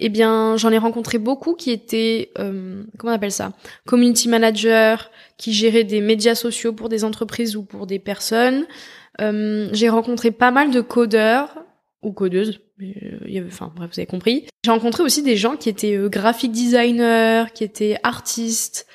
eh 0.00 0.08
bien 0.08 0.56
j'en 0.56 0.70
ai 0.70 0.78
rencontré 0.78 1.18
beaucoup 1.18 1.54
qui 1.54 1.70
étaient, 1.70 2.32
euh, 2.38 2.82
comment 2.98 3.12
on 3.12 3.16
appelle 3.16 3.30
ça, 3.30 3.52
community 3.86 4.28
manager, 4.28 5.08
qui 5.38 5.52
géraient 5.52 5.84
des 5.84 6.00
médias 6.00 6.34
sociaux 6.34 6.72
pour 6.72 6.88
des 6.88 7.04
entreprises 7.04 7.54
ou 7.56 7.62
pour 7.62 7.86
des 7.86 8.00
personnes. 8.00 8.66
Euh, 9.20 9.68
j'ai 9.72 9.88
rencontré 9.88 10.32
pas 10.32 10.50
mal 10.50 10.72
de 10.72 10.80
codeurs 10.80 11.54
ou 12.02 12.12
codeuses, 12.12 12.60
euh, 12.80 13.44
enfin 13.46 13.72
bref, 13.74 13.90
vous 13.92 14.00
avez 14.00 14.06
compris. 14.06 14.46
J'ai 14.64 14.70
rencontré 14.70 15.02
aussi 15.02 15.22
des 15.22 15.36
gens 15.36 15.56
qui 15.56 15.68
étaient 15.68 15.96
euh, 15.96 16.08
graphic 16.08 16.52
designers, 16.52 17.44
qui 17.54 17.64
étaient 17.64 17.96
artistes, 18.02 18.86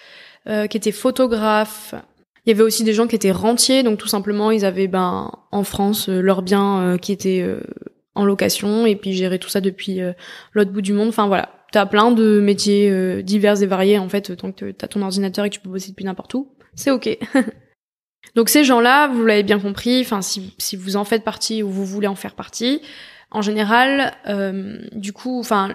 euh, 0.47 0.67
qui 0.67 0.77
étaient 0.77 0.91
photographes. 0.91 1.93
Il 2.45 2.49
y 2.49 2.53
avait 2.53 2.63
aussi 2.63 2.83
des 2.83 2.93
gens 2.93 3.07
qui 3.07 3.15
étaient 3.15 3.31
rentiers, 3.31 3.83
donc 3.83 3.97
tout 3.97 4.07
simplement 4.07 4.51
ils 4.51 4.63
avaient 4.63 4.87
ben 4.87 5.31
en 5.51 5.63
France 5.63 6.07
euh, 6.07 6.21
leurs 6.21 6.41
biens 6.41 6.97
qui 7.01 7.11
étaient 7.11 7.45
en 8.15 8.25
location 8.25 8.85
et 8.85 8.95
puis 8.95 9.13
gérer 9.13 9.39
tout 9.39 9.49
ça 9.49 9.59
depuis 9.59 9.99
l'autre 10.53 10.71
bout 10.71 10.81
du 10.81 10.93
monde. 10.93 11.09
Enfin 11.09 11.27
voilà, 11.27 11.49
t'as 11.73 11.85
plein 11.85 12.11
de 12.11 12.39
métiers 12.39 13.21
divers 13.23 13.61
et 13.61 13.65
variés 13.65 13.99
en 13.99 14.07
fait 14.07 14.35
tant 14.37 14.53
que 14.53 14.71
t'as 14.71 14.87
ton 14.87 15.01
ordinateur 15.01 15.43
et 15.43 15.49
que 15.49 15.55
tu 15.55 15.59
peux 15.59 15.69
bosser 15.69 15.89
depuis 15.89 16.05
n'importe 16.05 16.33
où, 16.33 16.53
c'est 16.75 16.91
ok. 16.91 17.17
Donc 18.35 18.49
ces 18.49 18.63
gens-là, 18.63 19.07
vous 19.07 19.25
l'avez 19.25 19.43
bien 19.43 19.59
compris, 19.59 20.01
enfin 20.01 20.21
si, 20.21 20.53
si 20.57 20.75
vous 20.75 20.95
en 20.95 21.03
faites 21.03 21.23
partie 21.23 21.63
ou 21.63 21.69
vous 21.69 21.85
voulez 21.85 22.07
en 22.07 22.15
faire 22.15 22.35
partie, 22.35 22.81
en 23.31 23.41
général, 23.41 24.13
euh, 24.27 24.79
du 24.93 25.11
coup, 25.11 25.39
enfin, 25.39 25.73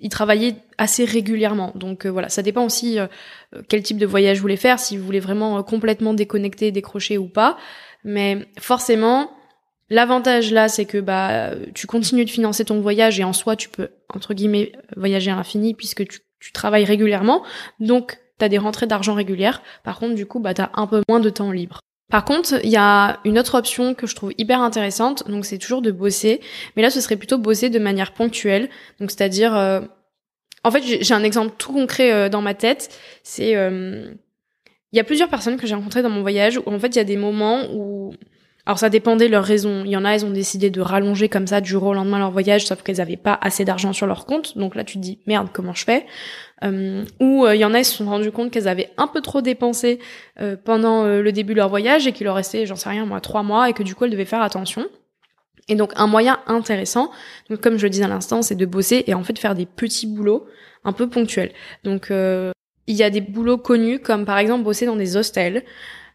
ils 0.00 0.08
travaillaient 0.08 0.56
assez 0.78 1.04
régulièrement. 1.04 1.72
Donc 1.74 2.06
euh, 2.06 2.10
voilà, 2.10 2.28
ça 2.28 2.42
dépend 2.42 2.64
aussi 2.64 2.98
euh, 2.98 3.06
quel 3.68 3.82
type 3.82 3.98
de 3.98 4.06
voyage 4.06 4.38
vous 4.38 4.42
voulez 4.42 4.56
faire, 4.56 4.78
si 4.78 4.96
vous 4.96 5.04
voulez 5.04 5.20
vraiment 5.20 5.62
complètement 5.62 6.14
déconnecter, 6.14 6.72
décrocher 6.72 7.18
ou 7.18 7.28
pas. 7.28 7.58
Mais 8.04 8.48
forcément, 8.58 9.30
l'avantage 9.90 10.50
là, 10.50 10.68
c'est 10.68 10.86
que 10.86 10.98
bah 10.98 11.50
tu 11.74 11.86
continues 11.86 12.24
de 12.24 12.30
financer 12.30 12.64
ton 12.64 12.80
voyage 12.80 13.20
et 13.20 13.24
en 13.24 13.32
soi, 13.32 13.56
tu 13.56 13.68
peux 13.68 13.90
entre 14.08 14.34
guillemets 14.34 14.72
voyager 14.96 15.30
à 15.30 15.36
l'infini 15.36 15.74
puisque 15.74 16.06
tu, 16.08 16.20
tu 16.40 16.52
travailles 16.52 16.84
régulièrement. 16.84 17.42
Donc 17.80 18.18
t'as 18.38 18.48
des 18.48 18.58
rentrées 18.58 18.86
d'argent 18.86 19.14
régulières. 19.14 19.62
Par 19.84 19.98
contre, 19.98 20.14
du 20.14 20.26
coup, 20.26 20.40
bah 20.40 20.54
t'as 20.54 20.70
un 20.74 20.86
peu 20.86 21.02
moins 21.08 21.20
de 21.20 21.30
temps 21.30 21.50
libre. 21.50 21.80
Par 22.10 22.24
contre, 22.24 22.60
il 22.62 22.70
y 22.70 22.76
a 22.76 23.18
une 23.24 23.38
autre 23.38 23.56
option 23.58 23.94
que 23.94 24.06
je 24.06 24.14
trouve 24.14 24.32
hyper 24.36 24.60
intéressante, 24.60 25.28
donc 25.28 25.46
c'est 25.46 25.58
toujours 25.58 25.82
de 25.82 25.90
bosser, 25.90 26.40
mais 26.76 26.82
là 26.82 26.90
ce 26.90 27.00
serait 27.00 27.16
plutôt 27.16 27.38
bosser 27.38 27.70
de 27.70 27.78
manière 27.78 28.12
ponctuelle, 28.12 28.68
donc 29.00 29.10
c'est-à-dire, 29.10 29.56
euh, 29.56 29.80
en 30.62 30.70
fait 30.70 30.82
j'ai 30.82 31.14
un 31.14 31.24
exemple 31.24 31.54
tout 31.56 31.72
concret 31.72 32.12
euh, 32.12 32.28
dans 32.28 32.42
ma 32.42 32.54
tête, 32.54 32.94
c'est, 33.22 33.56
euh, 33.56 34.12
il 34.92 34.96
y 34.96 35.00
a 35.00 35.04
plusieurs 35.04 35.28
personnes 35.28 35.56
que 35.56 35.66
j'ai 35.66 35.74
rencontrées 35.74 36.02
dans 36.02 36.10
mon 36.10 36.20
voyage 36.20 36.58
où 36.58 36.70
en 36.70 36.78
fait 36.78 36.88
il 36.88 36.96
y 36.96 37.00
a 37.00 37.04
des 37.04 37.16
moments 37.16 37.64
où 37.72 38.14
alors 38.66 38.78
ça 38.78 38.88
dépendait 38.88 39.26
de 39.26 39.32
leurs 39.32 39.44
raisons. 39.44 39.82
Il 39.84 39.90
y 39.90 39.96
en 39.96 40.04
a, 40.04 40.10
elles 40.10 40.24
ont 40.24 40.30
décidé 40.30 40.70
de 40.70 40.80
rallonger 40.80 41.28
comme 41.28 41.46
ça 41.46 41.60
du 41.60 41.68
jour 41.68 41.82
au 41.82 41.94
lendemain 41.94 42.18
leur 42.18 42.30
voyage, 42.30 42.66
sauf 42.66 42.82
qu'elles 42.82 42.96
n'avaient 42.96 43.16
pas 43.16 43.38
assez 43.42 43.64
d'argent 43.64 43.92
sur 43.92 44.06
leur 44.06 44.24
compte. 44.24 44.56
Donc 44.56 44.74
là, 44.74 44.84
tu 44.84 44.94
te 44.94 45.02
dis 45.02 45.18
merde, 45.26 45.48
comment 45.52 45.74
je 45.74 45.84
fais? 45.84 46.06
Euh, 46.62 47.04
Ou 47.20 47.44
euh, 47.44 47.54
il 47.54 47.60
y 47.60 47.64
en 47.64 47.74
a, 47.74 47.78
elles 47.78 47.84
se 47.84 47.96
sont 47.96 48.06
rendues 48.06 48.32
compte 48.32 48.50
qu'elles 48.50 48.68
avaient 48.68 48.90
un 48.96 49.06
peu 49.06 49.20
trop 49.20 49.42
dépensé 49.42 49.98
euh, 50.40 50.56
pendant 50.62 51.04
le 51.04 51.32
début 51.32 51.52
de 51.52 51.58
leur 51.58 51.68
voyage 51.68 52.06
et 52.06 52.12
qu'il 52.12 52.24
leur 52.24 52.36
restait, 52.36 52.64
j'en 52.64 52.76
sais 52.76 52.88
rien, 52.88 53.04
moi, 53.04 53.20
trois 53.20 53.42
mois 53.42 53.68
et 53.68 53.74
que 53.74 53.82
du 53.82 53.94
coup 53.94 54.04
elles 54.04 54.10
devaient 54.10 54.24
faire 54.24 54.42
attention. 54.42 54.86
Et 55.68 55.76
donc 55.76 55.92
un 55.96 56.06
moyen 56.06 56.40
intéressant, 56.46 57.10
donc 57.48 57.60
comme 57.60 57.78
je 57.78 57.84
le 57.84 57.90
disais 57.90 58.04
à 58.04 58.08
l'instant, 58.08 58.42
c'est 58.42 58.54
de 58.54 58.66
bosser 58.66 59.04
et 59.06 59.14
en 59.14 59.24
fait 59.24 59.38
faire 59.38 59.54
des 59.54 59.64
petits 59.64 60.06
boulots 60.06 60.46
un 60.84 60.92
peu 60.92 61.08
ponctuels. 61.08 61.52
Donc 61.84 62.08
il 62.10 62.96
y 62.96 63.02
a 63.02 63.08
des 63.08 63.22
boulots 63.22 63.56
connus 63.56 63.98
comme 63.98 64.26
par 64.26 64.36
exemple 64.36 64.62
bosser 64.62 64.84
dans 64.84 64.96
des 64.96 65.16
hostels. 65.16 65.64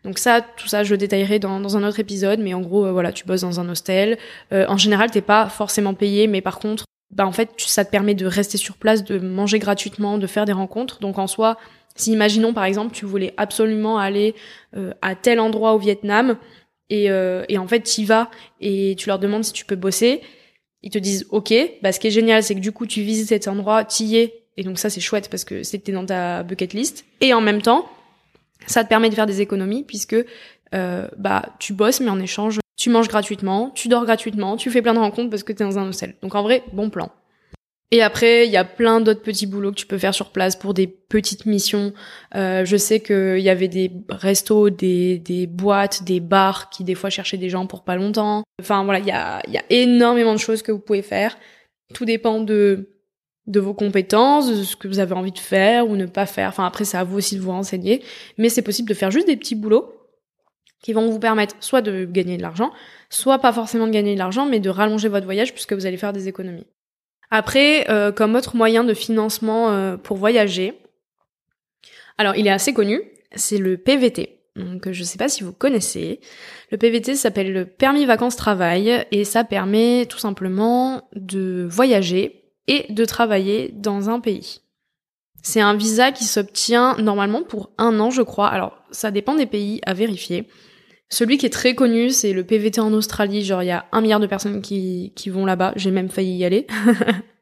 Donc 0.03 0.17
ça, 0.17 0.41
tout 0.41 0.67
ça, 0.67 0.83
je 0.83 0.91
le 0.91 0.97
détaillerai 0.97 1.39
dans, 1.39 1.59
dans 1.59 1.75
un 1.77 1.83
autre 1.87 1.99
épisode, 1.99 2.39
mais 2.39 2.53
en 2.53 2.61
gros, 2.61 2.85
euh, 2.85 2.91
voilà, 2.91 3.11
tu 3.11 3.25
bosses 3.25 3.41
dans 3.41 3.59
un 3.59 3.67
hostel. 3.69 4.17
Euh, 4.53 4.65
en 4.67 4.77
général, 4.77 5.11
t'es 5.11 5.21
pas 5.21 5.47
forcément 5.49 5.93
payé, 5.93 6.27
mais 6.27 6.41
par 6.41 6.59
contre, 6.59 6.85
bah 7.11 7.25
en 7.25 7.31
fait, 7.31 7.49
ça 7.57 7.83
te 7.83 7.91
permet 7.91 8.15
de 8.15 8.25
rester 8.25 8.57
sur 8.57 8.77
place, 8.77 9.03
de 9.03 9.19
manger 9.19 9.59
gratuitement, 9.59 10.17
de 10.17 10.27
faire 10.27 10.45
des 10.45 10.53
rencontres. 10.53 10.99
Donc 10.99 11.17
en 11.17 11.27
soi, 11.27 11.57
si 11.95 12.11
imaginons 12.11 12.53
par 12.53 12.65
exemple, 12.65 12.93
tu 12.93 13.05
voulais 13.05 13.33
absolument 13.37 13.97
aller 13.97 14.35
euh, 14.77 14.93
à 15.01 15.15
tel 15.15 15.39
endroit 15.39 15.73
au 15.73 15.79
Vietnam, 15.79 16.37
et, 16.91 17.05
et 17.49 17.57
en 17.59 17.67
fait, 17.67 17.81
tu 17.81 18.01
y 18.01 18.05
vas 18.05 18.31
et 18.61 18.95
tu 18.97 19.09
leur 19.09 19.19
demandes 19.19 19.43
si 19.43 19.53
tu 19.53 19.63
peux 19.63 19.75
bosser, 19.75 20.21
ils 20.81 20.89
te 20.89 20.97
disent 20.97 21.27
OK. 21.29 21.53
Bah, 21.83 21.91
ce 21.91 21.99
qui 21.99 22.07
est 22.07 22.11
génial, 22.11 22.41
c'est 22.41 22.55
que 22.55 22.59
du 22.59 22.71
coup, 22.71 22.87
tu 22.87 23.01
visites 23.01 23.27
cet 23.27 23.47
endroit, 23.47 23.83
tu 23.85 24.05
y 24.05 24.17
es, 24.17 24.39
et 24.57 24.63
donc 24.63 24.77
ça, 24.77 24.89
c'est 24.89 24.99
chouette 24.99 25.29
parce 25.29 25.45
que 25.45 25.63
c'était 25.63 25.91
dans 25.91 26.05
ta 26.05 26.43
bucket 26.43 26.73
list. 26.73 27.05
Et 27.21 27.33
en 27.33 27.41
même 27.41 27.61
temps, 27.61 27.89
ça 28.67 28.83
te 28.83 28.89
permet 28.89 29.09
de 29.09 29.15
faire 29.15 29.25
des 29.25 29.41
économies 29.41 29.83
puisque 29.83 30.15
euh, 30.73 31.07
bah 31.17 31.43
tu 31.59 31.73
bosses 31.73 31.99
mais 31.99 32.09
en 32.09 32.19
échange 32.19 32.59
tu 32.79 32.89
manges 32.89 33.09
gratuitement, 33.09 33.71
tu 33.75 33.89
dors 33.89 34.05
gratuitement, 34.05 34.55
tu 34.55 34.71
fais 34.71 34.81
plein 34.81 34.93
de 34.93 34.99
rencontres 34.99 35.29
parce 35.29 35.43
que 35.43 35.51
t'es 35.51 35.65
dans 35.65 35.77
un 35.77 35.89
hostel. 35.89 36.15
Donc 36.21 36.33
en 36.33 36.43
vrai, 36.43 36.63
bon 36.71 36.89
plan. 36.89 37.11
Et 37.91 38.01
après, 38.01 38.47
il 38.47 38.51
y 38.51 38.57
a 38.57 38.63
plein 38.63 39.01
d'autres 39.01 39.21
petits 39.21 39.47
boulots 39.47 39.71
que 39.71 39.75
tu 39.75 39.85
peux 39.85 39.97
faire 39.97 40.13
sur 40.13 40.31
place 40.31 40.55
pour 40.55 40.73
des 40.73 40.87
petites 40.87 41.45
missions. 41.45 41.91
Euh, 42.35 42.63
je 42.63 42.77
sais 42.77 43.01
qu'il 43.01 43.39
y 43.39 43.49
avait 43.49 43.67
des 43.67 43.91
restos, 44.07 44.69
des, 44.69 45.17
des 45.17 45.45
boîtes, 45.45 46.03
des 46.03 46.21
bars 46.21 46.69
qui 46.69 46.85
des 46.85 46.95
fois 46.95 47.09
cherchaient 47.09 47.37
des 47.37 47.49
gens 47.49 47.65
pour 47.65 47.83
pas 47.83 47.95
longtemps. 47.95 48.43
Enfin 48.61 48.85
voilà, 48.85 48.99
il 48.99 49.07
y 49.07 49.11
a, 49.11 49.41
y 49.49 49.57
a 49.57 49.63
énormément 49.69 50.33
de 50.33 50.39
choses 50.39 50.61
que 50.61 50.71
vous 50.71 50.79
pouvez 50.79 51.01
faire. 51.01 51.37
Tout 51.93 52.05
dépend 52.05 52.39
de 52.39 52.98
de 53.47 53.59
vos 53.59 53.73
compétences, 53.73 54.49
de 54.49 54.63
ce 54.63 54.75
que 54.75 54.87
vous 54.87 54.99
avez 54.99 55.13
envie 55.13 55.31
de 55.31 55.39
faire 55.39 55.87
ou 55.87 55.95
ne 55.95 56.05
pas 56.05 56.25
faire. 56.25 56.49
Enfin 56.49 56.65
après 56.65 56.85
c'est 56.85 56.97
à 56.97 57.03
vous 57.03 57.17
aussi 57.17 57.35
de 57.35 57.41
vous 57.41 57.51
renseigner, 57.51 58.03
mais 58.37 58.49
c'est 58.49 58.61
possible 58.61 58.89
de 58.89 58.93
faire 58.93 59.11
juste 59.11 59.27
des 59.27 59.37
petits 59.37 59.55
boulots 59.55 59.93
qui 60.81 60.93
vont 60.93 61.09
vous 61.09 61.19
permettre 61.19 61.55
soit 61.59 61.81
de 61.81 62.05
gagner 62.05 62.37
de 62.37 62.41
l'argent, 62.41 62.71
soit 63.09 63.39
pas 63.39 63.51
forcément 63.51 63.87
de 63.87 63.91
gagner 63.91 64.13
de 64.13 64.19
l'argent, 64.19 64.45
mais 64.45 64.59
de 64.59 64.69
rallonger 64.69 65.09
votre 65.09 65.25
voyage 65.25 65.53
puisque 65.53 65.73
vous 65.73 65.85
allez 65.85 65.97
faire 65.97 66.13
des 66.13 66.27
économies. 66.27 66.67
Après, 67.31 67.89
euh, 67.89 68.11
comme 68.11 68.35
autre 68.35 68.55
moyen 68.55 68.83
de 68.83 68.93
financement 68.93 69.69
euh, 69.69 69.97
pour 69.97 70.17
voyager, 70.17 70.79
alors 72.17 72.35
il 72.35 72.47
est 72.47 72.51
assez 72.51 72.73
connu, 72.73 73.01
c'est 73.35 73.57
le 73.57 73.77
PVT. 73.77 74.39
Donc 74.55 74.91
je 74.91 75.03
sais 75.03 75.17
pas 75.17 75.29
si 75.29 75.43
vous 75.43 75.53
connaissez. 75.53 76.19
Le 76.71 76.77
PVT 76.77 77.15
s'appelle 77.15 77.53
le 77.53 77.65
permis 77.65 78.05
vacances 78.05 78.35
travail 78.35 79.05
et 79.11 79.23
ça 79.23 79.43
permet 79.43 80.05
tout 80.05 80.17
simplement 80.17 81.07
de 81.15 81.65
voyager 81.69 82.38
et 82.69 82.85
de 82.89 83.03
travailler 83.03 83.73
dans 83.75 84.09
un 84.09 84.21
pays. 84.21 84.61
C'est 85.41 85.59
un 85.59 85.73
visa 85.73 86.11
qui 86.11 86.23
s'obtient 86.23 86.95
normalement 86.97 87.41
pour 87.41 87.71
un 87.77 87.99
an, 87.99 88.11
je 88.11 88.21
crois. 88.21 88.47
Alors, 88.47 88.77
ça 88.91 89.11
dépend 89.11 89.35
des 89.35 89.47
pays 89.47 89.81
à 89.85 89.93
vérifier. 89.93 90.47
Celui 91.09 91.39
qui 91.39 91.47
est 91.47 91.51
très 91.51 91.73
connu, 91.73 92.11
c'est 92.11 92.33
le 92.33 92.43
PVT 92.43 92.79
en 92.79 92.93
Australie. 92.93 93.43
Genre, 93.43 93.63
il 93.63 93.67
y 93.67 93.71
a 93.71 93.85
un 93.91 94.01
milliard 94.01 94.19
de 94.19 94.27
personnes 94.27 94.61
qui, 94.61 95.11
qui 95.15 95.29
vont 95.29 95.45
là-bas. 95.45 95.73
J'ai 95.75 95.89
même 95.89 96.09
failli 96.09 96.37
y 96.37 96.45
aller. 96.45 96.67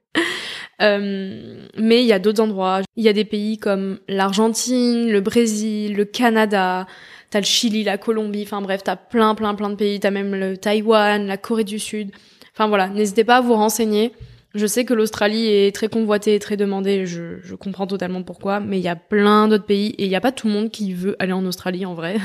euh, 0.81 1.65
mais 1.77 2.01
il 2.01 2.07
y 2.07 2.13
a 2.13 2.19
d'autres 2.19 2.41
endroits. 2.41 2.81
Il 2.95 3.03
y 3.03 3.09
a 3.09 3.13
des 3.13 3.25
pays 3.25 3.57
comme 3.57 3.99
l'Argentine, 4.07 5.11
le 5.11 5.19
Brésil, 5.19 5.95
le 5.95 6.05
Canada. 6.05 6.87
T'as 7.29 7.39
le 7.39 7.45
Chili, 7.45 7.83
la 7.83 7.97
Colombie. 7.97 8.43
Enfin 8.43 8.61
bref, 8.61 8.83
t'as 8.85 8.95
plein, 8.95 9.35
plein, 9.35 9.53
plein 9.53 9.69
de 9.69 9.75
pays. 9.75 9.99
T'as 9.99 10.11
même 10.11 10.33
le 10.33 10.55
Taïwan, 10.55 11.27
la 11.27 11.35
Corée 11.35 11.65
du 11.65 11.79
Sud. 11.79 12.11
Enfin 12.53 12.69
voilà, 12.69 12.87
n'hésitez 12.87 13.25
pas 13.25 13.37
à 13.37 13.41
vous 13.41 13.55
renseigner. 13.55 14.13
Je 14.55 14.65
sais 14.65 14.85
que 14.85 14.93
l'Australie 14.93 15.47
est 15.47 15.75
très 15.75 15.89
convoitée 15.89 16.35
et 16.35 16.39
très 16.39 16.57
demandée, 16.57 17.05
je, 17.05 17.55
comprends 17.55 17.87
totalement 17.87 18.23
pourquoi, 18.23 18.59
mais 18.59 18.79
il 18.79 18.83
y 18.83 18.87
a 18.87 18.95
plein 18.95 19.47
d'autres 19.47 19.65
pays 19.65 19.89
et 19.97 20.05
il 20.05 20.09
n'y 20.09 20.15
a 20.15 20.21
pas 20.21 20.31
tout 20.31 20.47
le 20.47 20.53
monde 20.53 20.71
qui 20.71 20.93
veut 20.93 21.15
aller 21.19 21.33
en 21.33 21.45
Australie 21.45 21.85
en 21.85 21.93
vrai. 21.93 22.17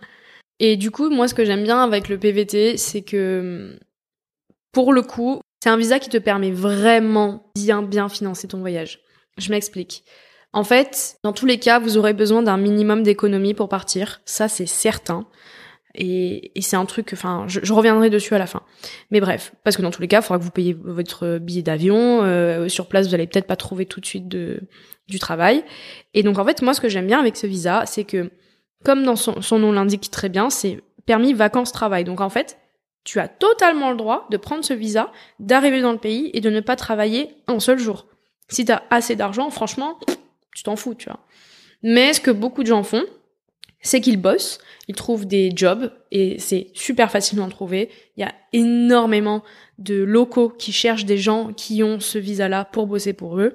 et 0.58 0.76
du 0.76 0.90
coup, 0.90 1.08
moi 1.08 1.28
ce 1.28 1.34
que 1.34 1.44
j'aime 1.44 1.62
bien 1.62 1.82
avec 1.82 2.08
le 2.08 2.18
PVT, 2.18 2.76
c'est 2.76 3.02
que 3.02 3.78
pour 4.72 4.92
le 4.92 5.02
coup, 5.02 5.40
c'est 5.62 5.70
un 5.70 5.76
visa 5.76 5.98
qui 5.98 6.08
te 6.08 6.18
permet 6.18 6.50
vraiment 6.50 7.50
bien 7.54 7.82
bien 7.82 8.08
financer 8.08 8.48
ton 8.48 8.58
voyage. 8.58 9.00
Je 9.38 9.50
m'explique. 9.50 10.04
En 10.52 10.64
fait, 10.64 11.16
dans 11.22 11.32
tous 11.32 11.46
les 11.46 11.58
cas, 11.58 11.78
vous 11.78 11.96
aurez 11.96 12.14
besoin 12.14 12.42
d'un 12.42 12.56
minimum 12.56 13.02
d'économie 13.02 13.54
pour 13.54 13.68
partir, 13.68 14.20
ça 14.24 14.48
c'est 14.48 14.66
certain. 14.66 15.26
Et, 16.00 16.52
c'est 16.60 16.76
un 16.76 16.84
truc, 16.84 17.10
enfin, 17.12 17.44
je, 17.48 17.72
reviendrai 17.72 18.08
dessus 18.08 18.32
à 18.34 18.38
la 18.38 18.46
fin. 18.46 18.62
Mais 19.10 19.20
bref, 19.20 19.52
parce 19.64 19.76
que 19.76 19.82
dans 19.82 19.90
tous 19.90 20.00
les 20.00 20.06
cas, 20.06 20.20
il 20.20 20.22
faudra 20.22 20.38
que 20.38 20.44
vous 20.44 20.52
payiez 20.52 20.72
votre 20.72 21.38
billet 21.38 21.62
d'avion. 21.62 22.22
Euh, 22.22 22.68
sur 22.68 22.86
place, 22.86 23.08
vous 23.08 23.14
allez 23.14 23.26
peut-être 23.26 23.48
pas 23.48 23.56
trouver 23.56 23.84
tout 23.84 24.00
de 24.00 24.06
suite 24.06 24.28
du 24.28 25.18
travail. 25.18 25.64
Et 26.14 26.22
donc, 26.22 26.38
en 26.38 26.44
fait, 26.44 26.62
moi, 26.62 26.72
ce 26.72 26.80
que 26.80 26.88
j'aime 26.88 27.08
bien 27.08 27.18
avec 27.18 27.36
ce 27.36 27.48
visa, 27.48 27.82
c'est 27.84 28.04
que, 28.04 28.30
comme 28.84 29.16
son, 29.16 29.58
nom 29.58 29.72
l'indique 29.72 30.08
très 30.10 30.28
bien, 30.28 30.50
c'est 30.50 30.80
permis 31.04 31.32
vacances-travail. 31.32 32.04
Donc, 32.04 32.20
en 32.20 32.30
fait, 32.30 32.58
tu 33.02 33.18
as 33.18 33.26
totalement 33.26 33.90
le 33.90 33.96
droit 33.96 34.28
de 34.30 34.36
prendre 34.36 34.64
ce 34.64 34.74
visa, 34.74 35.10
d'arriver 35.40 35.80
dans 35.80 35.92
le 35.92 35.98
pays 35.98 36.30
et 36.32 36.40
de 36.40 36.50
ne 36.50 36.60
pas 36.60 36.76
travailler 36.76 37.30
un 37.48 37.58
seul 37.58 37.80
jour. 37.80 38.06
Si 38.48 38.64
tu 38.64 38.70
as 38.70 38.84
assez 38.90 39.16
d'argent, 39.16 39.50
franchement, 39.50 39.98
tu 40.54 40.62
t'en 40.62 40.76
fous, 40.76 40.94
tu 40.94 41.08
vois. 41.08 41.18
Mais 41.82 42.12
ce 42.12 42.20
que 42.20 42.30
beaucoup 42.30 42.62
de 42.62 42.68
gens 42.68 42.84
font, 42.84 43.04
c'est 43.80 44.00
qu'ils 44.00 44.20
bossent, 44.20 44.58
ils 44.88 44.94
trouvent 44.94 45.26
des 45.26 45.52
jobs 45.54 45.92
et 46.10 46.38
c'est 46.38 46.68
super 46.74 47.10
facilement 47.10 47.46
à 47.46 47.50
trouver. 47.50 47.90
Il 48.16 48.20
y 48.20 48.24
a 48.24 48.34
énormément 48.52 49.44
de 49.78 49.94
locaux 49.94 50.48
qui 50.48 50.72
cherchent 50.72 51.04
des 51.04 51.18
gens 51.18 51.52
qui 51.52 51.82
ont 51.82 52.00
ce 52.00 52.18
visa-là 52.18 52.64
pour 52.64 52.86
bosser 52.86 53.12
pour 53.12 53.38
eux. 53.38 53.54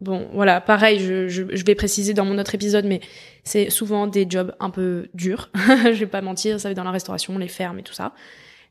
Bon, 0.00 0.28
voilà, 0.32 0.60
pareil, 0.60 1.00
je, 1.00 1.26
je, 1.26 1.42
je, 1.50 1.64
vais 1.64 1.74
préciser 1.74 2.14
dans 2.14 2.24
mon 2.24 2.38
autre 2.38 2.54
épisode, 2.54 2.84
mais 2.84 3.00
c'est 3.42 3.68
souvent 3.68 4.06
des 4.06 4.26
jobs 4.28 4.54
un 4.60 4.70
peu 4.70 5.08
durs. 5.12 5.50
je 5.56 5.90
vais 5.92 6.06
pas 6.06 6.20
mentir, 6.20 6.60
ça 6.60 6.68
va 6.68 6.74
dans 6.74 6.84
la 6.84 6.92
restauration, 6.92 7.36
les 7.38 7.48
fermes 7.48 7.80
et 7.80 7.82
tout 7.82 7.94
ça. 7.94 8.12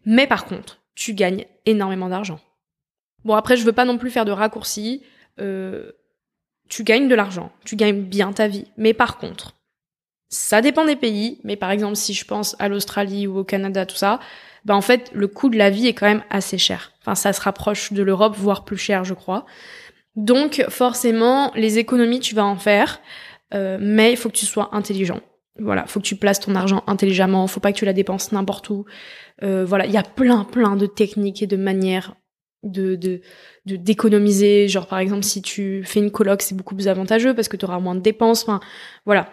Mais 0.05 0.25
par 0.25 0.45
contre, 0.45 0.79
tu 0.95 1.13
gagnes 1.13 1.45
énormément 1.65 2.07
d'argent. 2.07 2.39
Bon, 3.25 3.33
après, 3.35 3.57
je 3.57 3.65
veux 3.65 3.73
pas 3.73 3.83
non 3.83 3.97
plus 3.97 4.09
faire 4.09 4.23
de 4.23 4.31
raccourcis. 4.31 5.03
Euh, 5.41 5.91
tu 6.69 6.83
gagnes 6.83 7.09
de 7.09 7.15
l'argent, 7.15 7.51
tu 7.65 7.75
gagnes 7.75 8.03
bien 8.03 8.31
ta 8.31 8.47
vie. 8.47 8.65
Mais 8.77 8.93
par 8.93 9.17
contre, 9.17 9.56
ça 10.29 10.61
dépend 10.61 10.85
des 10.85 10.95
pays. 10.95 11.39
Mais 11.43 11.55
par 11.55 11.71
exemple, 11.71 11.95
si 11.95 12.13
je 12.13 12.25
pense 12.25 12.55
à 12.59 12.67
l'Australie 12.67 13.27
ou 13.27 13.39
au 13.39 13.43
Canada, 13.43 13.85
tout 13.85 13.95
ça, 13.95 14.19
bah 14.65 14.75
en 14.75 14.81
fait, 14.81 15.11
le 15.13 15.27
coût 15.27 15.49
de 15.49 15.57
la 15.57 15.69
vie 15.69 15.87
est 15.87 15.93
quand 15.93 16.07
même 16.07 16.23
assez 16.29 16.57
cher. 16.57 16.91
Enfin, 17.01 17.15
ça 17.15 17.33
se 17.33 17.41
rapproche 17.41 17.93
de 17.93 18.03
l'Europe, 18.03 18.35
voire 18.37 18.65
plus 18.65 18.77
cher, 18.77 19.03
je 19.03 19.13
crois. 19.13 19.45
Donc, 20.15 20.65
forcément, 20.69 21.51
les 21.55 21.77
économies, 21.77 22.19
tu 22.19 22.35
vas 22.35 22.45
en 22.45 22.57
faire. 22.57 22.99
Euh, 23.53 23.77
mais 23.79 24.11
il 24.11 24.17
faut 24.17 24.29
que 24.29 24.35
tu 24.35 24.45
sois 24.45 24.69
intelligent. 24.73 25.21
Voilà, 25.59 25.85
faut 25.87 25.99
que 25.99 26.05
tu 26.05 26.15
places 26.15 26.39
ton 26.39 26.53
argent 26.55 26.83
intelligemment, 26.87 27.47
faut 27.47 27.59
pas 27.59 27.71
que 27.71 27.77
tu 27.77 27.85
la 27.85 27.93
dépenses 27.93 28.31
n'importe 28.31 28.69
où. 28.69 28.85
Euh, 29.43 29.65
voilà, 29.65 29.85
il 29.85 29.91
y 29.91 29.97
a 29.97 30.03
plein 30.03 30.43
plein 30.43 30.75
de 30.75 30.85
techniques 30.85 31.41
et 31.41 31.47
de 31.47 31.57
manières 31.57 32.15
de 32.63 32.95
de 32.95 33.21
d'économiser. 33.65 34.67
Genre 34.67 34.87
par 34.87 34.99
exemple, 34.99 35.23
si 35.23 35.41
tu 35.41 35.83
fais 35.83 35.99
une 35.99 36.11
coloc, 36.11 36.41
c'est 36.41 36.55
beaucoup 36.55 36.75
plus 36.75 36.87
avantageux 36.87 37.33
parce 37.33 37.47
que 37.47 37.57
tu 37.57 37.65
auras 37.65 37.79
moins 37.79 37.95
de 37.95 38.01
dépenses. 38.01 38.43
Enfin, 38.43 38.59
voilà. 39.05 39.29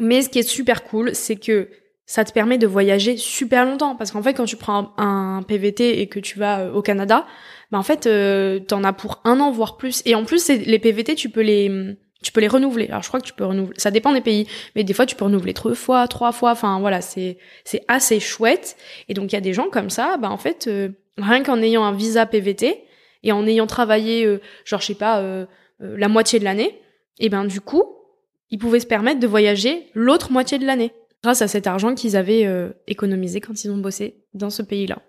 Mais 0.00 0.22
ce 0.22 0.28
qui 0.28 0.38
est 0.38 0.48
super 0.48 0.84
cool, 0.84 1.14
c'est 1.14 1.36
que 1.36 1.68
ça 2.06 2.24
te 2.24 2.32
permet 2.32 2.58
de 2.58 2.66
voyager 2.66 3.16
super 3.16 3.64
longtemps 3.64 3.94
parce 3.94 4.10
qu'en 4.10 4.22
fait, 4.22 4.34
quand 4.34 4.44
tu 4.44 4.56
prends 4.56 4.92
un, 4.98 5.42
PVT 5.46 6.00
et 6.00 6.08
que 6.08 6.18
tu 6.18 6.38
vas 6.38 6.60
euh, 6.60 6.72
au 6.72 6.82
Canada, 6.82 7.26
bah 7.70 7.78
en 7.78 7.82
fait, 7.82 8.06
euh, 8.06 8.58
t'en 8.58 8.82
as 8.82 8.92
pour 8.92 9.20
un 9.24 9.38
an 9.38 9.50
voire 9.52 9.76
plus. 9.76 10.02
Et 10.06 10.14
en 10.14 10.24
plus, 10.24 10.48
les 10.48 10.78
PVT, 10.78 11.14
tu 11.14 11.28
peux 11.28 11.42
les 11.42 11.96
tu 12.22 12.32
peux 12.32 12.40
les 12.40 12.48
renouveler. 12.48 12.88
Alors 12.88 13.02
je 13.02 13.08
crois 13.08 13.20
que 13.20 13.26
tu 13.26 13.32
peux 13.32 13.44
renouveler. 13.44 13.78
Ça 13.78 13.90
dépend 13.90 14.12
des 14.12 14.20
pays, 14.20 14.46
mais 14.76 14.84
des 14.84 14.92
fois 14.92 15.06
tu 15.06 15.16
peux 15.16 15.24
renouveler 15.24 15.54
trois 15.54 15.74
fois, 15.74 16.06
trois 16.08 16.32
fois. 16.32 16.52
Enfin 16.52 16.78
voilà, 16.80 17.00
c'est 17.00 17.38
c'est 17.64 17.82
assez 17.88 18.20
chouette. 18.20 18.76
Et 19.08 19.14
donc 19.14 19.32
il 19.32 19.34
y 19.34 19.38
a 19.38 19.40
des 19.40 19.52
gens 19.52 19.68
comme 19.70 19.90
ça, 19.90 20.16
bah 20.18 20.30
en 20.30 20.36
fait 20.36 20.66
euh, 20.66 20.90
rien 21.16 21.42
qu'en 21.42 21.60
ayant 21.62 21.84
un 21.84 21.92
visa 21.92 22.26
PVT 22.26 22.84
et 23.22 23.32
en 23.32 23.46
ayant 23.46 23.66
travaillé, 23.66 24.24
euh, 24.24 24.40
genre 24.64 24.80
je 24.80 24.86
sais 24.86 24.94
pas, 24.94 25.20
euh, 25.20 25.46
la 25.80 26.08
moitié 26.08 26.38
de 26.38 26.44
l'année, 26.44 26.80
et 27.18 27.28
ben 27.28 27.44
du 27.44 27.60
coup 27.60 27.84
ils 28.50 28.58
pouvaient 28.58 28.80
se 28.80 28.86
permettre 28.86 29.20
de 29.20 29.26
voyager 29.26 29.86
l'autre 29.94 30.32
moitié 30.32 30.58
de 30.58 30.66
l'année 30.66 30.92
grâce 31.22 31.42
à 31.42 31.48
cet 31.48 31.66
argent 31.66 31.94
qu'ils 31.94 32.16
avaient 32.16 32.48
économisé 32.86 33.40
quand 33.40 33.62
ils 33.62 33.70
ont 33.70 33.76
bossé 33.76 34.16
dans 34.32 34.48
ce 34.48 34.62
pays-là. 34.62 35.00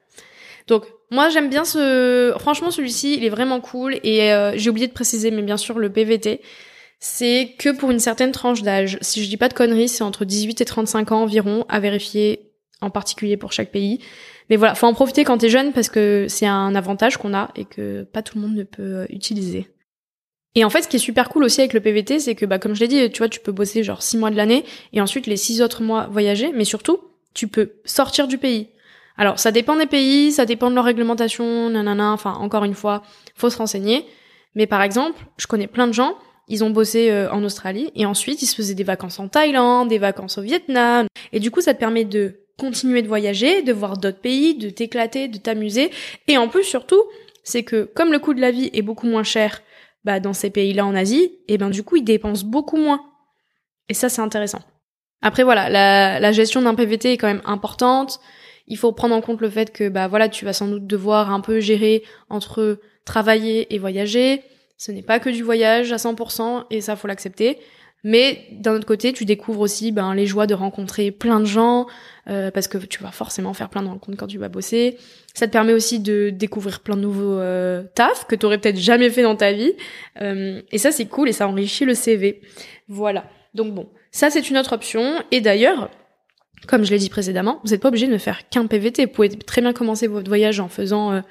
Donc 0.67 0.84
moi 1.10 1.30
j'aime 1.30 1.49
bien 1.49 1.63
ce, 1.63 2.36
franchement 2.38 2.69
celui-ci 2.69 3.15
il 3.15 3.23
est 3.23 3.30
vraiment 3.30 3.62
cool 3.62 3.95
et 4.04 4.30
j'ai 4.56 4.69
oublié 4.69 4.88
de 4.88 4.91
préciser, 4.91 5.32
mais 5.32 5.41
bien 5.41 5.56
sûr 5.56 5.80
le 5.80 5.89
PVT 5.89 6.41
c'est 7.01 7.56
que 7.58 7.69
pour 7.69 7.89
une 7.89 7.99
certaine 7.99 8.32
tranche 8.32 8.62
d'âge. 8.62 8.99
Si 9.01 9.23
je 9.23 9.27
dis 9.27 9.36
pas 9.36 9.49
de 9.49 9.56
conneries, 9.56 9.89
c'est 9.89 10.04
entre 10.04 10.23
18 10.23 10.62
et 10.62 10.65
35 10.65 11.12
ans 11.12 11.23
environ, 11.23 11.65
à 11.67 11.80
vérifier 11.80 12.51
en 12.80 12.91
particulier 12.91 13.38
pour 13.38 13.51
chaque 13.51 13.71
pays. 13.71 13.99
Mais 14.49 14.56
voilà, 14.56 14.75
faut 14.75 14.86
en 14.86 14.93
profiter 14.93 15.23
quand 15.23 15.39
t'es 15.39 15.49
jeune 15.49 15.73
parce 15.73 15.89
que 15.89 16.27
c'est 16.30 16.45
un 16.45 16.75
avantage 16.75 17.17
qu'on 17.17 17.34
a 17.34 17.49
et 17.56 17.65
que 17.65 18.04
pas 18.04 18.21
tout 18.21 18.38
le 18.38 18.43
monde 18.43 18.56
ne 18.56 18.63
peut 18.63 18.84
euh, 18.84 19.06
utiliser. 19.10 19.67
Et 20.56 20.66
en 20.66 20.70
fait, 20.70 20.82
ce 20.82 20.88
qui 20.88 20.98
est 20.98 21.00
super 21.00 21.30
cool 21.30 21.44
aussi 21.44 21.62
avec 21.62 21.74
le 21.74 21.80
PVT, 21.80 22.20
c'est 22.20 22.36
que, 22.36 22.46
bah, 22.46 22.60
comme 22.60 22.76
je 22.76 22.82
l'ai 22.82 22.88
dit, 22.88 23.10
tu 23.12 23.20
vois, 23.20 23.30
tu 23.30 23.40
peux 23.40 23.52
bosser 23.52 23.84
genre 23.84 24.02
6 24.02 24.18
mois 24.18 24.32
de 24.32 24.36
l'année 24.36 24.66
et 24.92 25.02
ensuite 25.02 25.28
les 25.28 25.38
6 25.38 25.62
autres 25.62 25.82
mois 25.82 26.08
voyager, 26.12 26.52
mais 26.54 26.66
surtout, 26.66 27.00
tu 27.34 27.48
peux 27.48 27.72
sortir 27.86 28.28
du 28.28 28.38
pays. 28.38 28.68
Alors, 29.18 29.40
ça 29.40 29.52
dépend 29.52 29.76
des 29.76 29.86
pays, 29.86 30.32
ça 30.32 30.46
dépend 30.46 30.70
de 30.70 30.76
leur 30.76 30.86
réglementation, 30.86 31.70
nanana, 31.70 32.12
enfin, 32.12 32.34
encore 32.34 32.66
une 32.66 32.74
fois, 32.74 33.04
faut 33.36 33.50
se 33.50 33.58
renseigner. 33.58 34.06
Mais 34.56 34.68
par 34.68 34.82
exemple, 34.82 35.24
je 35.38 35.48
connais 35.48 35.68
plein 35.68 35.88
de 35.88 35.94
gens 35.94 36.16
ils 36.52 36.66
ont 36.66 36.70
bossé 36.70 37.10
euh, 37.10 37.32
en 37.32 37.44
Australie 37.46 37.92
et 37.96 38.06
ensuite 38.06 38.42
ils 38.42 38.46
se 38.46 38.56
faisaient 38.56 38.76
des 38.76 38.84
vacances 38.84 39.20
en 39.20 39.30
Thaïlande, 39.30 39.88
des 39.88 40.00
vacances 40.00 40.38
au 40.38 40.42
Vietnam. 40.42 41.08
Et 41.32 41.40
du 41.40 41.50
coup, 41.50 41.62
ça 41.62 41.74
te 41.74 41.80
permet 41.80 42.04
de 42.04 42.42
continuer 42.58 43.02
de 43.02 43.08
voyager, 43.08 43.62
de 43.62 43.72
voir 43.72 43.98
d'autres 43.98 44.20
pays, 44.20 44.56
de 44.56 44.70
t'éclater, 44.70 45.30
de 45.30 45.38
t'amuser. 45.38 45.92
Et 46.28 46.38
en 46.38 46.50
plus, 46.50 46.66
surtout, 46.66 47.02
c'est 47.44 47.64
que 47.64 47.90
comme 47.96 48.12
le 48.12 48.20
coût 48.20 48.34
de 48.34 48.42
la 48.42 48.52
vie 48.52 48.70
est 48.74 48.82
beaucoup 48.82 49.08
moins 49.08 49.24
cher 49.24 49.62
bah, 50.04 50.20
dans 50.20 50.34
ces 50.34 50.50
pays-là 50.50 50.86
en 50.86 50.96
Asie, 50.96 51.32
et 51.48 51.58
ben 51.58 51.70
du 51.70 51.84
coup, 51.84 51.98
ils 51.98 52.04
dépensent 52.04 52.46
beaucoup 52.46 52.78
moins. 52.78 53.02
Et 53.90 53.94
ça, 53.94 54.10
c'est 54.10 54.22
intéressant. 54.22 54.62
Après, 55.22 55.44
voilà, 55.44 55.70
la, 55.70 56.20
la 56.20 56.32
gestion 56.32 56.62
d'un 56.62 56.76
PVT 56.76 57.14
est 57.14 57.18
quand 57.18 57.28
même 57.28 57.42
importante. 57.46 58.20
Il 58.68 58.78
faut 58.78 58.92
prendre 58.92 59.16
en 59.16 59.22
compte 59.22 59.42
le 59.42 59.50
fait 59.50 59.72
que 59.72 59.90
bah 59.90 60.08
voilà, 60.08 60.30
tu 60.30 60.46
vas 60.46 60.54
sans 60.54 60.68
doute 60.68 60.88
devoir 60.88 61.32
un 61.32 61.42
peu 61.42 61.60
gérer 61.60 62.04
entre 62.30 62.80
travailler 63.06 63.74
et 63.74 63.80
voyager. 63.80 64.44
Ce 64.78 64.92
n'est 64.92 65.04
pas 65.04 65.20
que 65.20 65.30
du 65.30 65.44
voyage 65.44 65.92
à 65.92 65.98
100% 65.98 66.66
et 66.72 66.82
ça 66.82 66.96
faut 66.96 67.08
l'accepter. 67.08 67.60
Mais 68.04 68.48
d'un 68.52 68.76
autre 68.76 68.86
côté, 68.86 69.14
tu 69.14 69.26
découvres 69.26 69.60
aussi 69.60 69.92
ben, 69.92 70.16
les 70.16 70.26
joies 70.26 70.48
de 70.48 70.56
rencontrer 70.56 71.12
plein 71.12 71.40
de 71.40 71.46
gens, 71.46 71.88
euh, 72.28 72.50
parce 72.50 72.68
que 72.68 72.78
tu 72.80 73.02
vas 73.04 73.12
forcément 73.12 73.54
faire 73.54 73.70
plein 73.70 73.84
de 73.84 73.88
rencontres 73.88 74.18
quand 74.18 74.28
tu 74.28 74.40
vas 74.40 74.50
bosser. 74.50 74.98
Ça 75.34 75.48
te 75.48 75.52
permet 75.52 75.74
aussi 75.74 76.00
de 76.00 76.32
découvrir 76.32 76.80
plein 76.80 76.96
de 76.96 77.02
nouveaux 77.02 77.40
euh, 77.40 77.84
tafs 77.94 78.26
que 78.28 78.36
tu 78.36 78.46
aurais 78.46 78.58
peut-être 78.58 78.80
jamais 78.80 79.10
fait 79.10 79.22
dans 79.22 79.36
ta 79.36 79.52
vie. 79.52 79.74
Euh, 80.20 80.62
et 80.72 80.78
ça, 80.80 80.92
c'est 80.92 81.06
cool 81.06 81.30
et 81.30 81.32
ça 81.32 81.48
enrichit 81.48 81.86
le 81.86 81.94
CV. 81.94 82.42
Voilà. 82.88 83.26
Donc 83.54 83.74
bon, 83.74 83.90
ça 84.12 84.30
c'est 84.30 84.50
une 84.50 84.58
autre 84.58 84.74
option. 84.74 85.24
Et 85.30 85.42
d'ailleurs, 85.42 85.92
comme 86.68 86.84
je 86.84 86.92
l'ai 86.92 86.98
dit 86.98 87.10
précédemment, 87.10 87.60
vous 87.64 87.72
n'êtes 87.72 87.82
pas 87.82 87.90
obligé 87.90 88.08
de 88.08 88.14
ne 88.14 88.18
faire 88.18 88.50
qu'un 88.50 88.66
PVT. 88.66 89.06
Vous 89.06 89.12
pouvez 89.12 89.30
très 89.30 89.62
bien 89.62 89.74
commencer 89.74 90.08
votre 90.08 90.30
voyage 90.30 90.60
en 90.60 90.70
faisant 90.70 91.22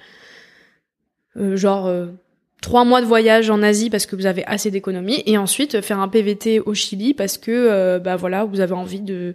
genre 1.37 1.91
trois 2.61 2.85
mois 2.85 3.01
de 3.01 3.07
voyage 3.07 3.51
en 3.51 3.63
Asie 3.63 3.91
parce 3.91 4.07
que 4.07 4.17
vous 4.17 4.27
avez 4.27 4.45
assez 4.47 4.71
d'économies 4.71 5.23
et 5.27 5.39
ensuite 5.39 5.81
faire 5.81 5.99
un 5.99 6.09
PVT 6.09 6.61
au 6.61 6.75
Chili 6.75 7.15
parce 7.15 7.39
que 7.39 7.51
euh, 7.51 7.99
bah 7.99 8.17
voilà 8.17 8.45
vous 8.45 8.61
avez 8.61 8.75
envie 8.75 9.01
de, 9.01 9.35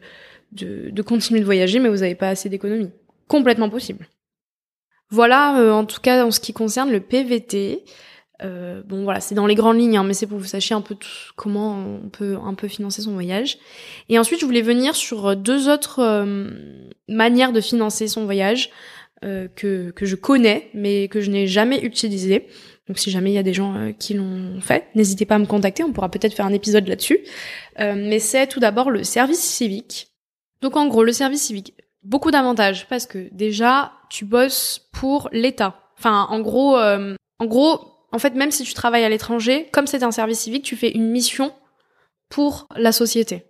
de, 0.51 0.89
de 0.91 1.01
continuer 1.01 1.39
de 1.39 1.45
voyager 1.45 1.79
mais 1.79 1.89
vous 1.89 1.97
n'avez 1.97 2.15
pas 2.15 2.29
assez 2.29 2.49
d'économies. 2.49 2.91
Complètement 3.27 3.69
possible. 3.69 4.07
Voilà 5.09 5.59
euh, 5.59 5.71
en 5.71 5.85
tout 5.85 6.01
cas 6.01 6.25
en 6.25 6.31
ce 6.31 6.39
qui 6.39 6.53
concerne 6.53 6.91
le 6.91 6.99
PVT. 6.99 7.83
Euh, 8.43 8.81
bon 8.85 9.03
voilà 9.05 9.21
c'est 9.21 9.33
dans 9.33 9.47
les 9.47 9.55
grandes 9.55 9.79
lignes 9.79 9.97
hein, 9.97 10.03
mais 10.03 10.13
c'est 10.13 10.27
pour 10.27 10.37
que 10.37 10.43
vous 10.43 10.49
sachiez 10.49 10.75
un 10.75 10.81
peu 10.81 10.95
tout, 10.95 11.07
comment 11.37 11.77
on 12.03 12.09
peut 12.09 12.37
un 12.43 12.53
peu 12.53 12.67
financer 12.67 13.01
son 13.01 13.13
voyage. 13.13 13.57
Et 14.09 14.19
ensuite 14.19 14.39
je 14.39 14.45
voulais 14.45 14.61
venir 14.61 14.95
sur 14.95 15.35
deux 15.35 15.69
autres 15.69 16.25
manières 17.07 17.53
de 17.53 17.61
financer 17.61 18.07
son 18.07 18.25
voyage 18.25 18.71
que, 19.21 19.89
que 19.89 20.05
je 20.05 20.15
connais 20.15 20.69
mais 20.73 21.07
que 21.07 21.19
je 21.19 21.31
n'ai 21.31 21.47
jamais 21.47 21.79
utilisé. 21.79 22.47
Donc 22.87 22.99
si 22.99 23.09
jamais 23.09 23.31
il 23.31 23.33
y 23.33 23.39
a 23.39 23.43
des 23.43 23.53
gens 23.53 23.75
euh, 23.75 23.91
qui 23.91 24.13
l'ont 24.13 24.61
fait, 24.61 24.87
n'hésitez 24.93 25.25
pas 25.25 25.35
à 25.35 25.39
me 25.39 25.45
contacter, 25.45 25.83
on 25.83 25.91
pourra 25.91 26.09
peut-être 26.09 26.33
faire 26.33 26.45
un 26.45 26.53
épisode 26.53 26.87
là-dessus. 26.87 27.19
Euh, 27.79 27.95
mais 27.95 28.19
c'est 28.19 28.47
tout 28.47 28.59
d'abord 28.59 28.91
le 28.91 29.03
service 29.03 29.39
civique. 29.39 30.11
Donc 30.61 30.75
en 30.75 30.87
gros, 30.87 31.03
le 31.03 31.11
service 31.11 31.41
civique, 31.41 31.73
beaucoup 32.03 32.31
d'avantages 32.31 32.87
parce 32.87 33.07
que 33.07 33.27
déjà, 33.31 33.93
tu 34.09 34.25
bosses 34.25 34.87
pour 34.91 35.29
l'État. 35.31 35.79
Enfin, 35.97 36.27
en 36.29 36.39
gros, 36.41 36.77
euh, 36.77 37.15
en 37.39 37.45
gros, 37.45 37.79
en 38.11 38.19
fait, 38.19 38.35
même 38.35 38.51
si 38.51 38.63
tu 38.63 38.73
travailles 38.73 39.03
à 39.03 39.09
l'étranger, 39.09 39.67
comme 39.71 39.87
c'est 39.87 40.03
un 40.03 40.11
service 40.11 40.39
civique, 40.39 40.63
tu 40.63 40.75
fais 40.75 40.91
une 40.91 41.09
mission 41.09 41.53
pour 42.29 42.67
la 42.75 42.91
société. 42.91 43.45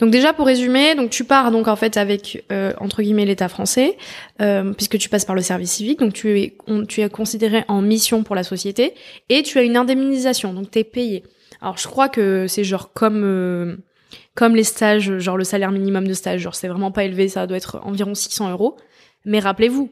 Donc 0.00 0.10
déjà 0.10 0.32
pour 0.32 0.46
résumer, 0.46 0.94
donc 0.94 1.10
tu 1.10 1.24
pars 1.24 1.50
donc 1.50 1.68
en 1.68 1.76
fait 1.76 1.98
avec 1.98 2.44
euh, 2.50 2.72
entre 2.78 3.02
guillemets 3.02 3.26
l'État 3.26 3.48
français, 3.48 3.98
euh, 4.40 4.72
puisque 4.72 4.96
tu 4.96 5.10
passes 5.10 5.26
par 5.26 5.36
le 5.36 5.42
service 5.42 5.72
civique, 5.72 6.00
donc 6.00 6.14
tu 6.14 6.40
es 6.40 6.56
tu 6.88 7.02
es 7.02 7.08
considéré 7.10 7.64
en 7.68 7.82
mission 7.82 8.22
pour 8.22 8.34
la 8.34 8.42
société 8.42 8.94
et 9.28 9.42
tu 9.42 9.58
as 9.58 9.62
une 9.62 9.76
indemnisation, 9.76 10.54
donc 10.54 10.70
tu 10.70 10.78
es 10.78 10.84
payé. 10.84 11.22
Alors 11.60 11.76
je 11.76 11.86
crois 11.86 12.08
que 12.08 12.46
c'est 12.48 12.64
genre 12.64 12.94
comme 12.94 13.22
euh, 13.24 13.76
comme 14.34 14.56
les 14.56 14.64
stages, 14.64 15.18
genre 15.18 15.36
le 15.36 15.44
salaire 15.44 15.70
minimum 15.70 16.08
de 16.08 16.14
stage, 16.14 16.40
genre 16.40 16.54
c'est 16.54 16.68
vraiment 16.68 16.92
pas 16.92 17.04
élevé, 17.04 17.28
ça 17.28 17.46
doit 17.46 17.58
être 17.58 17.80
environ 17.84 18.14
600 18.14 18.50
euros. 18.50 18.76
Mais 19.26 19.38
rappelez-vous, 19.38 19.90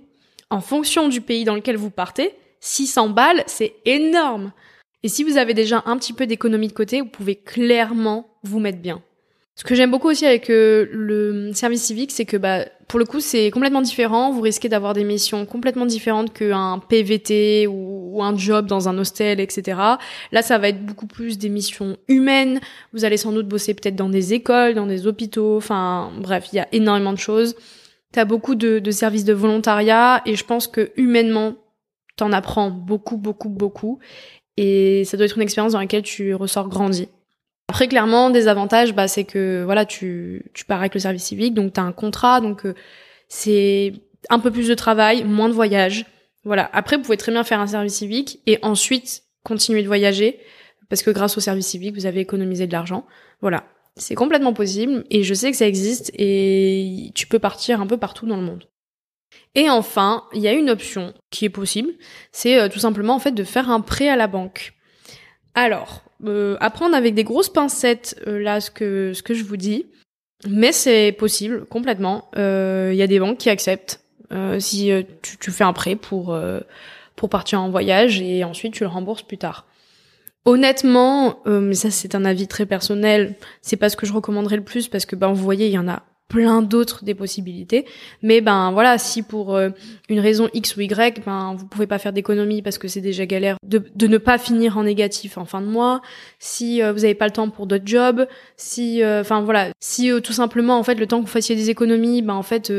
en 0.49 0.62
fonction 0.62 1.09
du 1.09 1.21
pays 1.21 1.44
dans 1.44 1.55
lequel 1.55 1.77
vous 1.77 1.90
partez, 1.90 2.33
600 2.61 3.11
balles 3.11 3.44
c'est 3.47 3.75
énorme. 3.85 4.53
Et 5.03 5.09
si 5.09 5.23
vous 5.23 5.37
avez 5.37 5.53
déjà 5.53 5.83
un 5.85 5.99
petit 5.99 6.14
peu 6.14 6.27
d'économie 6.27 6.68
de 6.68 6.73
côté, 6.73 7.03
vous 7.03 7.09
pouvez 7.09 7.37
clairement 7.37 8.27
vous 8.42 8.59
mettre 8.59 8.79
bien. 8.79 9.03
Ce 9.59 9.64
que 9.64 9.75
j'aime 9.75 9.90
beaucoup 9.90 10.09
aussi 10.09 10.25
avec 10.25 10.51
euh, 10.51 10.87
le 10.92 11.53
service 11.53 11.83
civique, 11.83 12.12
c'est 12.12 12.25
que 12.25 12.37
bah 12.37 12.64
pour 12.87 13.01
le 13.01 13.05
coup 13.05 13.18
c'est 13.18 13.51
complètement 13.51 13.83
différent. 13.83 14.31
Vous 14.31 14.40
risquez 14.40 14.68
d'avoir 14.68 14.94
des 14.94 15.03
missions 15.03 15.47
complètement 15.47 15.85
différentes 15.85 16.33
qu'un 16.33 16.79
PVT 16.79 17.66
ou, 17.66 18.23
un 18.23 18.37
job 18.37 18.66
dans 18.66 18.88
un 18.88 18.97
hostel, 18.99 19.40
etc. 19.40 19.79
Là, 20.33 20.42
ça 20.42 20.59
va 20.59 20.68
être 20.68 20.85
beaucoup 20.85 21.07
plus 21.07 21.38
des 21.38 21.49
missions 21.49 21.97
humaines. 22.07 22.61
Vous 22.92 23.05
allez 23.05 23.16
sans 23.16 23.33
doute 23.33 23.49
bosser 23.49 23.75
peut-être 23.75 23.97
dans 23.97 24.09
des 24.09 24.33
écoles, 24.33 24.75
dans 24.75 24.87
des 24.87 25.09
hôpitaux. 25.09 25.57
Enfin, 25.57 26.12
bref, 26.18 26.49
il 26.53 26.57
y 26.57 26.59
a 26.61 26.68
énormément 26.71 27.12
de 27.12 27.18
choses. 27.18 27.57
T'as 28.12 28.25
beaucoup 28.25 28.55
de, 28.55 28.79
de 28.79 28.90
services 28.92 29.25
de 29.25 29.33
volontariat 29.33 30.23
et 30.25 30.37
je 30.37 30.44
pense 30.44 30.68
que 30.68 30.92
humainement, 30.97 31.55
t'en 32.16 32.33
apprends 32.33 32.71
beaucoup, 32.71 33.16
beaucoup, 33.16 33.49
beaucoup. 33.49 33.99
Et 34.57 35.05
ça 35.05 35.16
doit 35.16 35.27
être 35.27 35.37
une 35.37 35.42
expérience 35.42 35.73
dans 35.73 35.81
laquelle 35.81 36.03
tu 36.03 36.33
ressors 36.35 36.68
grandi. 36.68 37.09
Après, 37.68 37.87
clairement, 37.87 38.31
des 38.31 38.48
avantages, 38.48 38.94
bah, 38.94 39.09
c'est 39.09 39.24
que 39.24 39.62
voilà, 39.64 39.85
tu, 39.85 40.50
tu 40.54 40.64
pars 40.64 40.81
avec 40.81 40.94
le 40.94 41.00
service 41.00 41.24
civique, 41.24 41.54
donc 41.54 41.74
tu 41.74 41.81
as 41.81 41.85
un 41.85 41.92
contrat, 41.92 42.40
donc 42.40 42.64
euh, 42.64 42.74
c'est 43.28 43.92
un 44.31 44.38
peu 44.38 44.50
plus 44.50 44.68
de 44.68 44.74
travail, 44.74 45.24
moins 45.24 45.48
de 45.48 45.54
voyage. 45.54 46.07
Voilà. 46.44 46.70
Après, 46.72 46.96
vous 46.96 47.02
pouvez 47.02 47.16
très 47.18 47.33
bien 47.33 47.44
faire 47.44 47.61
un 47.61 47.66
service 47.66 47.94
civique 47.94 48.40
et 48.46 48.59
ensuite 48.62 49.24
continuer 49.44 49.83
de 49.83 49.87
voyager 49.87 50.40
parce 50.88 51.02
que 51.02 51.11
grâce 51.11 51.37
au 51.37 51.40
service 51.40 51.66
civique, 51.66 51.94
vous 51.94 52.07
avez 52.07 52.20
économisé 52.20 52.66
de 52.66 52.72
l'argent. 52.72 53.07
Voilà. 53.40 53.64
C'est 53.96 54.14
complètement 54.14 54.52
possible 54.52 55.04
et 55.11 55.22
je 55.22 55.35
sais 55.35 55.50
que 55.50 55.57
ça 55.57 55.66
existe 55.66 56.11
et 56.14 57.11
tu 57.14 57.26
peux 57.26 57.40
partir 57.40 57.81
un 57.81 57.87
peu 57.87 57.96
partout 57.96 58.26
dans 58.26 58.37
le 58.37 58.42
monde. 58.42 58.64
Et 59.54 59.68
enfin, 59.68 60.24
il 60.33 60.40
y 60.40 60.48
a 60.48 60.52
une 60.52 60.70
option 60.70 61.14
qui 61.31 61.44
est 61.44 61.50
possible, 61.50 61.90
c'est 62.31 62.61
euh, 62.61 62.68
tout 62.68 62.78
simplement 62.78 63.14
en 63.14 63.18
fait 63.18 63.33
de 63.33 63.44
faire 63.44 63.70
un 63.70 63.81
prêt 63.81 64.09
à 64.09 64.16
la 64.16 64.28
banque. 64.28 64.74
Alors, 65.59 66.03
euh, 66.25 66.57
apprendre 66.61 66.94
avec 66.94 67.14
des 67.14 67.25
grosses 67.25 67.49
pincettes 67.49 68.21
euh, 68.29 68.38
là 68.38 68.61
ce 68.61 68.71
que 68.71 69.12
je 69.12 69.42
vous 69.42 69.57
dis, 69.57 69.87
mais 70.49 70.71
c'est 70.71 71.11
possible 71.11 71.64
complètement. 71.66 72.31
Il 72.37 72.94
y 72.94 73.03
a 73.03 73.07
des 73.09 73.18
banques 73.18 73.38
qui 73.38 73.51
acceptent 73.51 74.01
si 74.61 74.92
tu, 75.23 75.37
tu, 75.38 75.51
fais 75.51 75.64
un 75.64 75.73
prêt 75.73 75.97
pour 75.97 76.38
pour 77.16 77.29
partir 77.29 77.61
en 77.61 77.71
voyage 77.71 78.21
et 78.21 78.44
ensuite 78.44 78.75
tu 78.75 78.85
le 78.85 78.88
rembourses 78.88 79.23
plus 79.23 79.38
tard. 79.38 79.66
Honnêtement, 80.44 81.40
mais 81.47 81.75
ça 81.75 81.90
c'est 81.90 82.14
un 82.14 82.25
avis 82.25 82.47
très 82.47 82.64
personnel, 82.64 83.35
c'est 83.61 83.77
pas 83.77 83.88
ce 83.88 83.97
que 83.97 84.07
je 84.07 84.12
recommanderais 84.12 84.59
le 84.59 84.64
plus 84.64 84.87
parce 84.87 85.07
que 85.07 85.16
ben 85.16 85.33
vous 85.33 85.42
voyez 85.42 85.66
il 85.66 85.73
y 85.73 85.79
en 85.79 85.88
a 85.88 86.05
plein 86.28 86.60
d'autres 86.60 87.04
des 87.04 87.14
possibilités. 87.14 87.86
Mais 88.22 88.40
ben 88.40 88.70
voilà, 88.70 88.98
si 88.98 89.22
pour 89.22 89.56
euh, 89.56 89.70
une 90.08 90.20
raison 90.20 90.48
X 90.52 90.76
ou 90.76 90.82
Y, 90.82 91.24
ben 91.24 91.54
vous 91.56 91.66
pouvez 91.66 91.86
pas 91.86 91.98
faire 91.98 92.12
d'économie 92.12 92.62
parce 92.62 92.78
que 92.78 92.86
c'est 92.86 93.00
déjà 93.00 93.26
galère 93.26 93.56
de, 93.66 93.82
de, 93.94 94.06
ne 94.06 94.18
pas 94.18 94.38
finir 94.38 94.76
en 94.76 94.84
négatif 94.84 95.38
en 95.38 95.46
fin 95.46 95.62
de 95.62 95.66
mois, 95.66 96.02
si 96.38 96.82
euh, 96.82 96.92
vous 96.92 97.04
avez 97.04 97.14
pas 97.14 97.26
le 97.26 97.32
temps 97.32 97.48
pour 97.48 97.66
d'autres 97.66 97.86
jobs, 97.86 98.26
si 98.56 99.02
euh, 99.02 99.22
enfin 99.22 99.40
voilà, 99.40 99.70
si 99.80 100.10
tout 100.22 100.34
simplement 100.34 100.78
en 100.78 100.82
fait 100.82 100.96
le 100.96 101.06
temps 101.06 101.20
que 101.20 101.26
vous 101.26 101.32
fassiez 101.32 101.56
des 101.56 101.70
économies, 101.70 102.20
ben 102.22 102.34
en 102.34 102.42
fait 102.42 102.72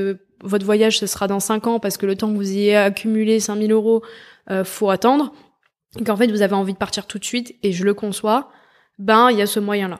votre 0.43 0.65
voyage 0.65 0.99
ce 0.99 1.07
sera 1.07 1.27
dans 1.27 1.39
5 1.39 1.67
ans 1.67 1.79
parce 1.79 1.97
que 1.97 2.05
le 2.05 2.15
temps 2.15 2.31
que 2.31 2.37
vous 2.37 2.51
ayez 2.51 2.75
accumulé 2.75 3.39
5000 3.39 3.71
euros, 3.71 4.03
faut 4.63 4.89
attendre, 4.89 5.33
et 5.99 6.03
qu'en 6.03 6.15
fait 6.15 6.31
vous 6.31 6.41
avez 6.41 6.55
envie 6.55 6.73
de 6.73 6.77
partir 6.77 7.07
tout 7.07 7.19
de 7.19 7.25
suite 7.25 7.55
et 7.63 7.71
je 7.71 7.83
le 7.83 7.93
conçois, 7.93 8.51
ben 8.99 9.29
il 9.31 9.37
y 9.37 9.41
a 9.41 9.47
ce 9.47 9.59
moyen 9.59 9.87
là. 9.87 9.99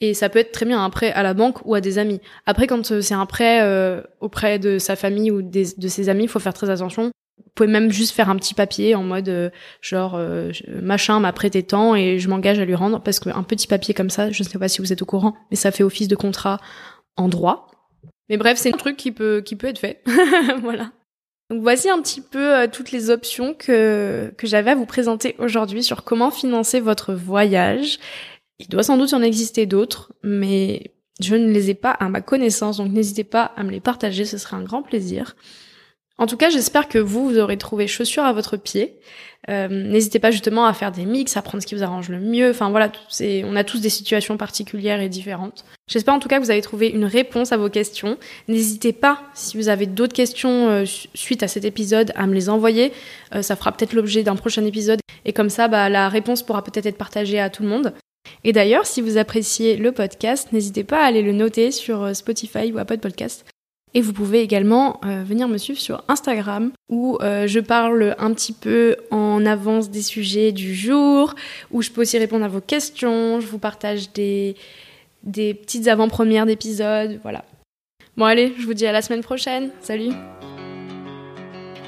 Et 0.00 0.14
ça 0.14 0.28
peut 0.28 0.38
être 0.38 0.52
très 0.52 0.66
bien 0.66 0.82
un 0.82 0.90
prêt 0.90 1.12
à 1.12 1.22
la 1.22 1.34
banque 1.34 1.64
ou 1.64 1.74
à 1.74 1.80
des 1.80 1.98
amis. 1.98 2.20
Après, 2.46 2.66
quand 2.66 2.90
euh, 2.90 3.00
c'est 3.00 3.14
un 3.14 3.26
prêt 3.26 3.62
euh, 3.62 4.02
auprès 4.20 4.58
de 4.58 4.78
sa 4.78 4.96
famille 4.96 5.30
ou 5.30 5.40
de 5.42 5.88
ses 5.88 6.08
amis, 6.08 6.24
il 6.24 6.28
faut 6.28 6.40
faire 6.40 6.54
très 6.54 6.70
attention. 6.70 7.10
Vous 7.38 7.50
pouvez 7.54 7.68
même 7.68 7.90
juste 7.90 8.14
faire 8.14 8.28
un 8.28 8.36
petit 8.36 8.54
papier 8.54 8.94
en 8.94 9.04
mode 9.04 9.28
euh, 9.28 9.50
genre 9.80 10.20
machin 10.82 11.20
m'a 11.20 11.32
prêté 11.32 11.62
tant 11.62 11.94
et 11.94 12.18
je 12.18 12.28
m'engage 12.28 12.58
à 12.58 12.64
lui 12.64 12.74
rendre 12.74 13.00
parce 13.00 13.20
qu'un 13.20 13.42
petit 13.44 13.66
papier 13.66 13.94
comme 13.94 14.10
ça, 14.10 14.30
je 14.30 14.42
ne 14.42 14.48
sais 14.48 14.58
pas 14.58 14.68
si 14.68 14.80
vous 14.80 14.92
êtes 14.92 15.02
au 15.02 15.06
courant, 15.06 15.34
mais 15.50 15.56
ça 15.56 15.70
fait 15.70 15.84
office 15.84 16.08
de 16.08 16.16
contrat 16.16 16.58
en 17.16 17.28
droit. 17.28 17.70
Mais 18.28 18.36
bref, 18.36 18.58
c'est 18.58 18.74
un 18.74 18.76
truc 18.76 18.96
qui 18.96 19.12
peut 19.12 19.42
qui 19.44 19.54
peut 19.54 19.68
être 19.68 19.78
fait. 19.78 20.02
voilà. 20.62 20.90
Donc 21.50 21.60
voici 21.62 21.90
un 21.90 22.00
petit 22.00 22.22
peu 22.22 22.66
toutes 22.72 22.90
les 22.90 23.10
options 23.10 23.54
que 23.54 24.32
que 24.36 24.46
j'avais 24.46 24.72
à 24.72 24.74
vous 24.74 24.86
présenter 24.86 25.36
aujourd'hui 25.38 25.82
sur 25.82 26.02
comment 26.02 26.30
financer 26.30 26.80
votre 26.80 27.14
voyage. 27.14 27.98
Il 28.58 28.68
doit 28.68 28.82
sans 28.82 28.96
doute 28.96 29.12
en 29.12 29.22
exister 29.22 29.66
d'autres, 29.66 30.12
mais 30.22 30.92
je 31.20 31.34
ne 31.34 31.50
les 31.50 31.70
ai 31.70 31.74
pas 31.74 31.90
à 31.90 32.08
ma 32.08 32.20
connaissance, 32.20 32.76
donc 32.78 32.92
n'hésitez 32.92 33.24
pas 33.24 33.52
à 33.56 33.62
me 33.62 33.70
les 33.70 33.80
partager, 33.80 34.24
ce 34.24 34.38
serait 34.38 34.56
un 34.56 34.62
grand 34.62 34.82
plaisir. 34.82 35.34
En 36.16 36.26
tout 36.26 36.36
cas, 36.36 36.48
j'espère 36.48 36.88
que 36.88 36.98
vous, 36.98 37.28
vous 37.28 37.38
aurez 37.38 37.56
trouvé 37.56 37.88
chaussures 37.88 38.22
à 38.22 38.32
votre 38.32 38.56
pied. 38.56 39.00
Euh, 39.50 39.68
n'hésitez 39.68 40.20
pas 40.20 40.30
justement 40.30 40.64
à 40.64 40.72
faire 40.72 40.92
des 40.92 41.04
mix, 41.04 41.36
à 41.36 41.42
prendre 41.42 41.60
ce 41.60 41.66
qui 41.66 41.74
vous 41.74 41.82
arrange 41.82 42.08
le 42.08 42.20
mieux. 42.20 42.50
Enfin 42.50 42.70
voilà, 42.70 42.92
c'est, 43.08 43.42
on 43.44 43.56
a 43.56 43.64
tous 43.64 43.80
des 43.80 43.88
situations 43.88 44.36
particulières 44.36 45.00
et 45.00 45.08
différentes. 45.08 45.64
J'espère 45.88 46.14
en 46.14 46.20
tout 46.20 46.28
cas 46.28 46.38
que 46.38 46.44
vous 46.44 46.52
avez 46.52 46.62
trouvé 46.62 46.88
une 46.88 47.04
réponse 47.04 47.50
à 47.50 47.56
vos 47.56 47.68
questions. 47.68 48.16
N'hésitez 48.46 48.92
pas, 48.92 49.22
si 49.34 49.56
vous 49.56 49.68
avez 49.68 49.86
d'autres 49.86 50.14
questions 50.14 50.68
euh, 50.68 50.84
suite 51.14 51.42
à 51.42 51.48
cet 51.48 51.64
épisode, 51.64 52.12
à 52.14 52.28
me 52.28 52.34
les 52.34 52.48
envoyer. 52.48 52.92
Euh, 53.34 53.42
ça 53.42 53.56
fera 53.56 53.72
peut-être 53.72 53.92
l'objet 53.92 54.22
d'un 54.22 54.36
prochain 54.36 54.64
épisode. 54.64 55.00
Et 55.24 55.32
comme 55.32 55.50
ça, 55.50 55.66
bah, 55.66 55.88
la 55.88 56.08
réponse 56.08 56.44
pourra 56.44 56.62
peut-être 56.62 56.86
être 56.86 56.98
partagée 56.98 57.40
à 57.40 57.50
tout 57.50 57.64
le 57.64 57.68
monde. 57.68 57.92
Et 58.44 58.52
d'ailleurs, 58.52 58.86
si 58.86 59.00
vous 59.00 59.16
appréciez 59.16 59.76
le 59.76 59.92
podcast, 59.92 60.52
n'hésitez 60.52 60.84
pas 60.84 61.02
à 61.02 61.06
aller 61.06 61.22
le 61.22 61.32
noter 61.32 61.70
sur 61.70 62.02
euh, 62.02 62.14
Spotify 62.14 62.72
ou 62.72 62.78
Apple 62.78 62.98
Podcast. 62.98 63.44
Et 63.94 64.00
vous 64.00 64.12
pouvez 64.12 64.40
également 64.40 65.00
euh, 65.04 65.22
venir 65.22 65.46
me 65.46 65.56
suivre 65.56 65.78
sur 65.78 66.02
Instagram 66.08 66.72
où 66.90 67.16
euh, 67.22 67.46
je 67.46 67.60
parle 67.60 68.16
un 68.18 68.34
petit 68.34 68.52
peu 68.52 68.96
en 69.12 69.46
avance 69.46 69.88
des 69.88 70.02
sujets 70.02 70.50
du 70.50 70.74
jour, 70.74 71.34
où 71.70 71.80
je 71.80 71.90
peux 71.90 72.02
aussi 72.02 72.18
répondre 72.18 72.44
à 72.44 72.48
vos 72.48 72.60
questions, 72.60 73.40
je 73.40 73.46
vous 73.46 73.58
partage 73.58 74.12
des, 74.12 74.56
des 75.22 75.54
petites 75.54 75.86
avant-premières 75.86 76.44
d'épisodes, 76.44 77.20
voilà. 77.22 77.44
Bon 78.16 78.24
allez, 78.24 78.52
je 78.58 78.66
vous 78.66 78.74
dis 78.74 78.86
à 78.86 78.92
la 78.92 79.00
semaine 79.00 79.22
prochaine, 79.22 79.70
salut 79.80 80.12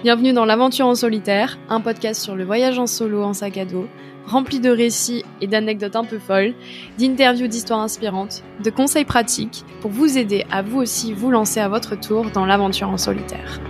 Bienvenue 0.05 0.33
dans 0.33 0.45
l'aventure 0.45 0.87
en 0.87 0.95
solitaire, 0.95 1.59
un 1.69 1.81
podcast 1.81 2.23
sur 2.23 2.37
le 2.37 2.45
voyage 2.45 2.79
en 2.79 2.87
solo 2.87 3.25
en 3.25 3.33
sac 3.33 3.59
à 3.59 3.65
dos 3.65 3.89
rempli 4.27 4.61
de 4.61 4.71
récits 4.71 5.25
et 5.41 5.47
d'anecdotes 5.47 5.97
un 5.97 6.05
peu 6.05 6.19
folles, 6.19 6.55
d'interviews 6.99 7.47
d'histoires 7.47 7.81
inspirantes, 7.81 8.43
de 8.63 8.71
conseils 8.71 9.05
pratiques 9.05 9.65
pour 9.81 9.91
vous 9.91 10.19
aider 10.19 10.45
à 10.51 10.63
vous 10.63 10.79
aussi 10.79 11.13
vous 11.13 11.31
lancer 11.31 11.61
à 11.61 11.69
votre 11.69 11.99
tour 11.99 12.31
dans 12.31 12.47
l'aventure 12.47 12.89
en 12.89 12.99
solitaire. 12.99 13.61